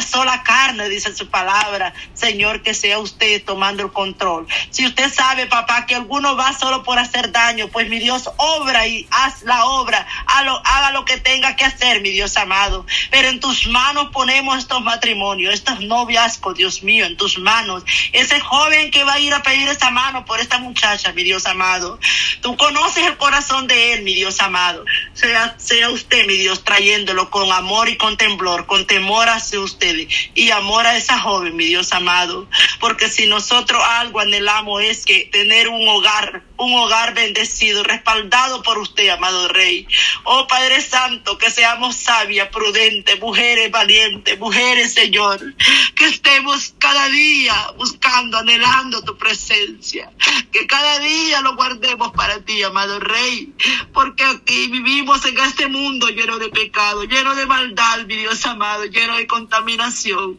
sola 0.00 0.42
carne, 0.42 0.88
dice 0.88 1.14
su 1.14 1.28
palabra. 1.28 1.92
Señor, 2.14 2.62
que 2.62 2.74
sea 2.74 2.98
usted 2.98 3.44
tomando 3.44 3.82
el 3.82 3.92
control. 3.92 4.46
Si 4.70 4.86
usted 4.86 5.12
sabe, 5.12 5.46
papá, 5.46 5.86
que 5.86 5.94
alguno 5.94 6.36
va 6.36 6.52
solo 6.52 6.82
por 6.82 6.98
hacer 6.98 7.32
daño, 7.32 7.68
pues 7.68 7.88
mi 7.88 7.98
Dios, 7.98 8.30
obra 8.36 8.86
y 8.86 9.06
haz 9.10 9.42
la 9.42 9.64
obra, 9.66 10.06
haga 10.26 10.90
lo 10.90 11.04
que 11.04 11.18
tenga 11.18 11.56
que 11.56 11.64
hacer, 11.64 12.00
mi 12.00 12.10
Dios 12.10 12.36
amado. 12.36 12.86
Pero 13.10 13.28
en 13.28 13.40
tus 13.40 13.66
manos 13.68 14.10
ponemos 14.12 14.58
estos 14.58 14.82
matrimonios, 14.82 15.54
estos 15.54 15.80
noviazgos, 15.80 16.56
Dios 16.56 16.82
mío, 16.82 17.06
en 17.06 17.16
tus 17.16 17.38
manos. 17.38 17.84
Ese 18.12 18.40
joven 18.40 18.90
que 18.90 19.04
va 19.04 19.14
a 19.14 19.20
ir 19.20 19.34
a 19.34 19.42
pedir 19.42 19.68
esa 19.68 19.90
mano 19.90 20.24
por 20.24 20.40
esta 20.40 20.58
muchacha, 20.58 21.12
mi 21.12 21.22
Dios 21.22 21.46
amado. 21.46 21.98
Tú 22.40 22.56
conoces 22.56 23.06
el 23.06 23.16
corazón 23.16 23.66
de 23.66 23.92
él, 23.92 24.02
mi 24.02 24.14
Dios 24.14 24.40
amado. 24.40 24.84
Sea, 25.14 25.54
sea 25.58 25.90
usted, 25.90 26.26
mi 26.26 26.34
Dios, 26.34 26.64
trayéndolo 26.64 27.30
con 27.30 27.50
amor 27.52 27.88
y 27.88 27.96
con 27.96 28.16
temblor, 28.16 28.66
con 28.66 28.86
temor 28.86 29.28
hacia 29.28 29.60
usted 29.60 29.85
y 30.34 30.50
amor 30.50 30.86
a 30.86 30.96
esa 30.96 31.18
joven, 31.18 31.56
mi 31.56 31.66
Dios 31.66 31.92
amado. 31.92 32.48
Porque 32.80 33.08
si 33.08 33.26
nosotros 33.26 33.82
algo 33.84 34.20
anhelamos 34.20 34.82
es 34.82 35.04
que 35.04 35.28
tener 35.32 35.68
un 35.68 35.86
hogar, 35.88 36.42
un 36.58 36.74
hogar 36.74 37.14
bendecido, 37.14 37.82
respaldado 37.82 38.62
por 38.62 38.78
usted, 38.78 39.08
amado 39.08 39.48
Rey. 39.48 39.86
Oh 40.24 40.46
Padre 40.46 40.80
Santo, 40.80 41.38
que 41.38 41.50
seamos 41.50 41.96
sabias, 41.96 42.48
prudentes, 42.48 43.18
mujeres 43.20 43.70
valientes, 43.70 44.38
mujeres, 44.38 44.94
Señor. 44.94 45.54
Que 45.94 46.06
estemos 46.06 46.74
cada 46.78 47.08
día 47.08 47.54
buscando, 47.76 48.38
anhelando 48.38 49.02
tu 49.02 49.16
presencia. 49.16 50.10
Que 50.52 50.66
cada 50.66 50.98
día 51.00 51.40
lo 51.42 51.54
guardemos 51.56 52.12
para 52.12 52.40
ti, 52.44 52.62
amado 52.62 53.00
Rey. 53.00 53.52
Porque 53.92 54.24
aquí 54.24 54.68
vivimos 54.68 55.24
en 55.24 55.38
este 55.38 55.68
mundo 55.68 56.08
lleno 56.08 56.38
de 56.38 56.48
pecado, 56.48 57.04
lleno 57.04 57.34
de 57.34 57.46
maldad, 57.46 58.04
mi 58.06 58.16
Dios 58.16 58.44
amado, 58.46 58.84
lleno 58.84 59.16
de 59.16 59.26
contaminación 59.26 59.76
nación. 59.76 60.38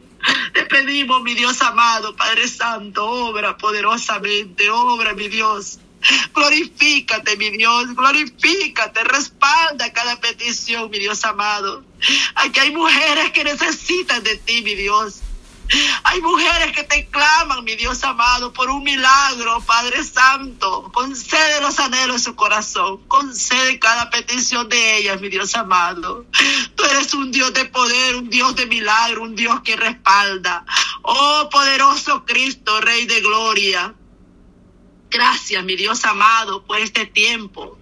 Te 0.54 0.66
pedimos, 0.66 1.22
mi 1.22 1.34
Dios 1.34 1.62
amado, 1.62 2.16
Padre 2.16 2.48
Santo, 2.48 3.06
obra 3.06 3.58
poderosamente, 3.58 4.70
obra, 4.70 5.14
mi 5.14 5.28
Dios. 5.28 5.80
Glorifícate, 6.34 7.38
mi 7.38 7.50
Dios, 7.52 7.96
glorifícate, 7.96 9.04
respalda 9.04 9.92
cada 9.94 10.20
petición, 10.20 10.90
mi 10.90 11.00
Dios 11.00 11.24
amado. 11.26 11.84
Aquí 12.36 12.60
hay 12.60 12.72
mujeres 12.72 13.32
que 13.32 13.44
necesitan 13.44 14.24
de 14.24 14.36
ti, 14.38 14.62
mi 14.62 14.76
Dios. 14.76 15.22
Hay 16.04 16.22
mujeres 16.22 16.72
que 16.72 16.84
te 16.84 17.08
claman, 17.08 17.64
mi 17.66 17.76
Dios 17.76 18.02
amado, 18.06 18.54
por 18.54 18.70
un 18.70 18.84
milagro, 18.84 19.60
Padre 19.62 20.02
Santo. 20.04 20.90
Concede 20.94 21.60
los 21.60 21.78
anhelos 21.80 22.18
de 22.18 22.24
su 22.24 22.36
corazón. 22.36 23.06
Concede 23.08 23.78
cada 23.78 24.10
petición 24.10 24.70
de 24.70 24.98
ellas, 24.98 25.20
mi 25.20 25.28
Dios 25.28 25.56
amado. 25.56 26.26
Tú 26.76 26.84
eres 26.86 27.14
un 27.14 27.32
Dios 27.32 27.54
de 27.54 27.66
poder, 27.66 28.16
un 28.16 28.30
Dios 28.30 28.56
de 28.56 28.66
milagro, 28.66 29.24
un 29.24 29.36
Dios 29.36 29.60
que 29.62 29.76
respalda. 29.76 30.66
Oh, 31.02 31.50
poderoso 31.52 32.24
Cristo, 32.26 32.80
Rey 32.80 33.06
de 33.06 33.20
Gloria. 33.20 33.94
Gracias, 35.18 35.64
mi 35.64 35.76
Dios 35.76 36.06
amado, 36.06 36.64
por 36.64 36.78
este 36.80 37.08
tiempo. 37.08 37.80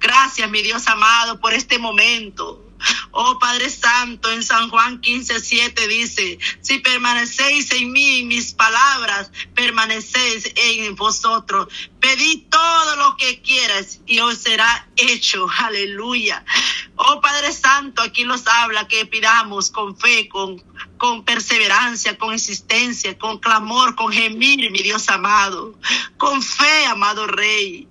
Gracias, 0.00 0.50
mi 0.50 0.62
Dios 0.62 0.86
amado, 0.86 1.38
por 1.38 1.52
este 1.52 1.78
momento. 1.78 2.64
Oh 3.10 3.38
Padre 3.38 3.68
Santo, 3.68 4.32
en 4.32 4.42
San 4.42 4.70
Juan 4.70 5.02
15, 5.02 5.38
7 5.38 5.86
dice, 5.86 6.38
si 6.62 6.78
permanecéis 6.78 7.72
en 7.72 7.92
mí, 7.92 8.22
mis 8.24 8.54
palabras, 8.54 9.30
permanecéis 9.54 10.50
en 10.56 10.96
vosotros. 10.96 11.68
Pedid 12.00 12.44
todo 12.48 12.96
lo 12.96 13.18
que 13.18 13.42
quieras 13.42 14.00
y 14.06 14.20
os 14.20 14.38
será 14.38 14.88
hecho. 14.96 15.46
Aleluya. 15.58 16.42
Oh 16.96 17.20
Padre 17.20 17.52
Santo, 17.52 18.00
aquí 18.00 18.24
nos 18.24 18.46
habla 18.46 18.88
que 18.88 19.04
pidamos 19.04 19.70
con 19.70 19.94
fe, 19.98 20.26
con, 20.26 20.58
con 20.98 21.24
perseverancia, 21.24 22.18
con 22.18 22.32
insistencia, 22.32 23.16
con 23.16 23.38
clamor, 23.38 23.94
con 23.94 24.12
gemir, 24.12 24.70
mi 24.70 24.82
Dios 24.82 25.08
amado. 25.08 25.78
Con 26.18 26.42
fe, 26.42 26.86
amado 26.86 27.26
Rey. 27.26 27.88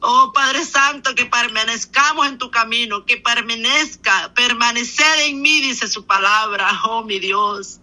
Oh 0.00 0.32
Padre 0.34 0.64
Santo, 0.66 1.14
que 1.14 1.24
permanezcamos 1.24 2.26
en 2.26 2.36
tu 2.36 2.50
camino, 2.50 3.06
que 3.06 3.16
permanezca, 3.16 4.34
permaneced 4.34 5.28
en 5.28 5.40
mí, 5.40 5.62
dice 5.62 5.88
su 5.88 6.04
palabra, 6.04 6.78
oh 6.84 7.04
mi 7.04 7.18
Dios. 7.18 7.80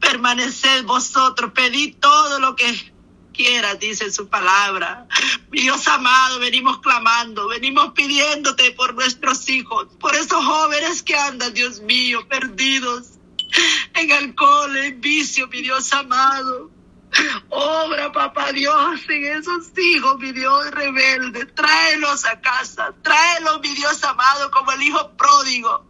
Permaneced 0.00 0.84
vosotros, 0.84 1.52
pedid 1.54 1.96
todo 1.98 2.40
lo 2.40 2.56
que 2.56 2.92
quieras, 3.32 3.78
dice 3.78 4.12
su 4.12 4.28
palabra. 4.28 5.06
Mi 5.50 5.62
Dios 5.62 5.88
amado, 5.88 6.38
venimos 6.40 6.80
clamando, 6.80 7.48
venimos 7.48 7.92
pidiéndote 7.92 8.72
por 8.72 8.94
nuestros 8.94 9.48
hijos, 9.48 9.86
por 9.98 10.14
esos 10.14 10.44
jóvenes 10.44 11.02
que 11.02 11.16
andan, 11.16 11.54
Dios 11.54 11.80
mío, 11.80 12.28
perdidos 12.28 13.18
en 13.94 14.12
alcohol, 14.12 14.76
en 14.76 15.00
vicio, 15.00 15.48
mi 15.48 15.62
Dios 15.62 15.92
amado. 15.92 16.70
Obra, 17.50 18.10
papá 18.10 18.52
Dios, 18.52 19.00
en 19.08 19.24
esos 19.38 19.78
hijos, 19.78 20.18
mi 20.18 20.32
Dios 20.32 20.70
rebelde. 20.70 21.44
Tráelos 21.46 22.24
a 22.24 22.40
casa. 22.40 22.94
Tráelos, 23.02 23.60
mi 23.60 23.74
Dios 23.74 24.02
amado, 24.04 24.50
como 24.50 24.72
el 24.72 24.82
hijo 24.82 25.10
pródigo. 25.16 25.84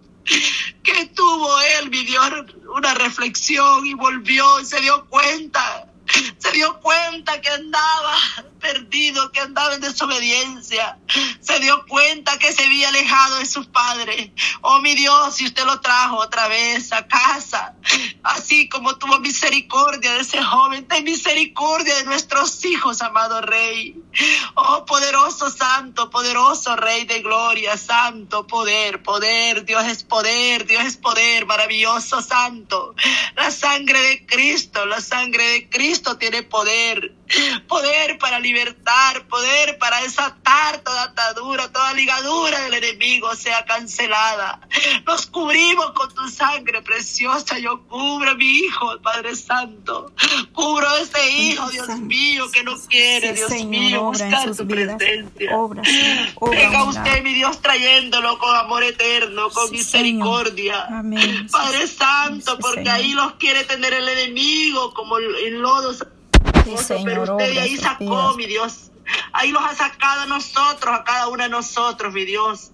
Que 0.83 1.07
tuvo 1.15 1.61
él, 1.79 1.91
mi 1.91 2.05
Dios, 2.05 2.31
una 2.75 2.95
reflexión 2.95 3.87
y 3.87 3.95
volvió 3.95 4.61
y 4.61 4.65
se 4.65 4.81
dio 4.81 5.05
cuenta. 5.07 5.92
Se 6.39 6.51
dio 6.53 6.81
cuenta 6.81 7.41
que 7.41 7.49
andaba 7.49 8.17
perdido, 8.61 9.31
que 9.33 9.41
andaba 9.41 9.75
en 9.75 9.81
desobediencia. 9.81 10.99
Se 11.41 11.59
dio 11.59 11.85
cuenta 11.87 12.39
que 12.39 12.53
se 12.53 12.65
había 12.65 12.89
alejado 12.89 13.39
de 13.39 13.47
sus 13.47 13.67
padres. 13.67 14.31
Oh 14.63 14.81
mi 14.81 14.95
Dios, 14.95 15.35
si 15.35 15.47
usted 15.47 15.65
lo 15.65 15.81
trajo 15.81 16.17
otra 16.17 16.49
vez 16.49 16.93
a 16.93 17.07
casa, 17.07 17.75
así 18.23 18.69
como 18.69 18.97
tuvo 18.97 19.19
misericordia 19.19 20.13
de 20.15 20.21
ese 20.21 20.43
joven, 20.43 20.87
ten 20.87 21.05
misericordia 21.05 21.97
de 21.97 22.05
nuestros 22.05 22.65
hijos, 22.65 23.03
amado 23.03 23.41
Rey. 23.41 24.01
Oh 24.55 24.85
poderoso 24.85 25.51
Santo, 25.51 26.11
poderoso 26.11 26.77
Rey 26.77 27.05
de 27.05 27.21
gloria, 27.21 27.77
Santo, 27.77 28.47
poder, 28.47 29.03
poder, 29.03 29.65
Dios 29.65 29.85
es 29.87 30.05
poder, 30.05 30.67
Dios 30.67 30.85
es 30.85 30.97
poder, 30.97 31.47
maravilloso 31.47 32.23
Santo. 32.23 32.95
Sangre 33.73 34.03
de 34.03 34.27
Cristo, 34.27 34.85
la 34.85 35.01
sangre 35.01 35.43
de 35.45 35.69
Cristo 35.71 36.19
tiene 36.19 36.43
poder 36.43 37.11
poder 37.69 38.19
para 38.19 38.39
libertar, 38.41 39.27
poder 39.29 39.79
para 39.79 40.01
desatar 40.03 40.79
toda 40.79 41.05
atadura, 41.05 41.71
toda 41.71 41.93
ligadura 41.95 42.61
del 42.65 42.75
enemigo 42.75 43.35
sea 43.35 43.65
cancelada. 43.65 44.61
Nos 45.07 45.27
cubrimos 45.27 45.93
con 45.93 46.13
tu 46.15 46.29
sangre 46.29 46.83
preciosa. 46.83 47.59
Yo 47.59 47.83
cubro 47.87 48.31
a 48.31 48.35
mi 48.35 48.59
hijo, 48.59 48.99
Padre 49.03 49.37
Santo. 49.37 50.13
Cubro 50.53 50.89
a 50.89 51.01
ese 51.01 51.31
hijo, 51.31 51.71
Dios 51.71 51.89
mío, 52.01 52.51
que 52.51 52.63
no 52.63 52.77
quiere, 52.89 53.33
Dios 53.33 53.51
mío, 53.65 54.05
buscar 54.05 54.55
tu 54.55 54.67
presencia. 54.67 55.51
Venga 56.51 56.85
usted, 56.85 57.23
mi 57.23 57.35
Dios, 57.35 57.61
trayéndolo 57.61 58.39
con 58.39 58.55
amor 58.55 58.83
eterno, 58.83 59.51
con 59.51 59.71
misericordia. 59.71 60.89
Padre 61.51 61.87
Santo, 61.87 62.59
porque 62.59 62.89
ahí 62.91 63.13
los 63.13 63.35
quiere 63.35 63.65
tener 63.65 63.93
el 63.93 64.09
enemigo 64.09 64.93
como 64.95 65.19
en 65.19 65.61
lodos 65.61 66.05
pero 67.05 67.23
usted 67.23 67.59
ahí 67.59 67.77
sacó, 67.77 68.35
mi 68.37 68.47
Dios. 68.47 68.91
Ahí 69.33 69.51
los 69.51 69.63
ha 69.63 69.75
sacado 69.75 70.23
a 70.23 70.27
nosotros, 70.27 70.95
a 70.95 71.05
cada 71.05 71.29
uno 71.29 71.43
de 71.43 71.49
nosotros, 71.49 72.13
mi 72.13 72.25
Dios. 72.25 72.73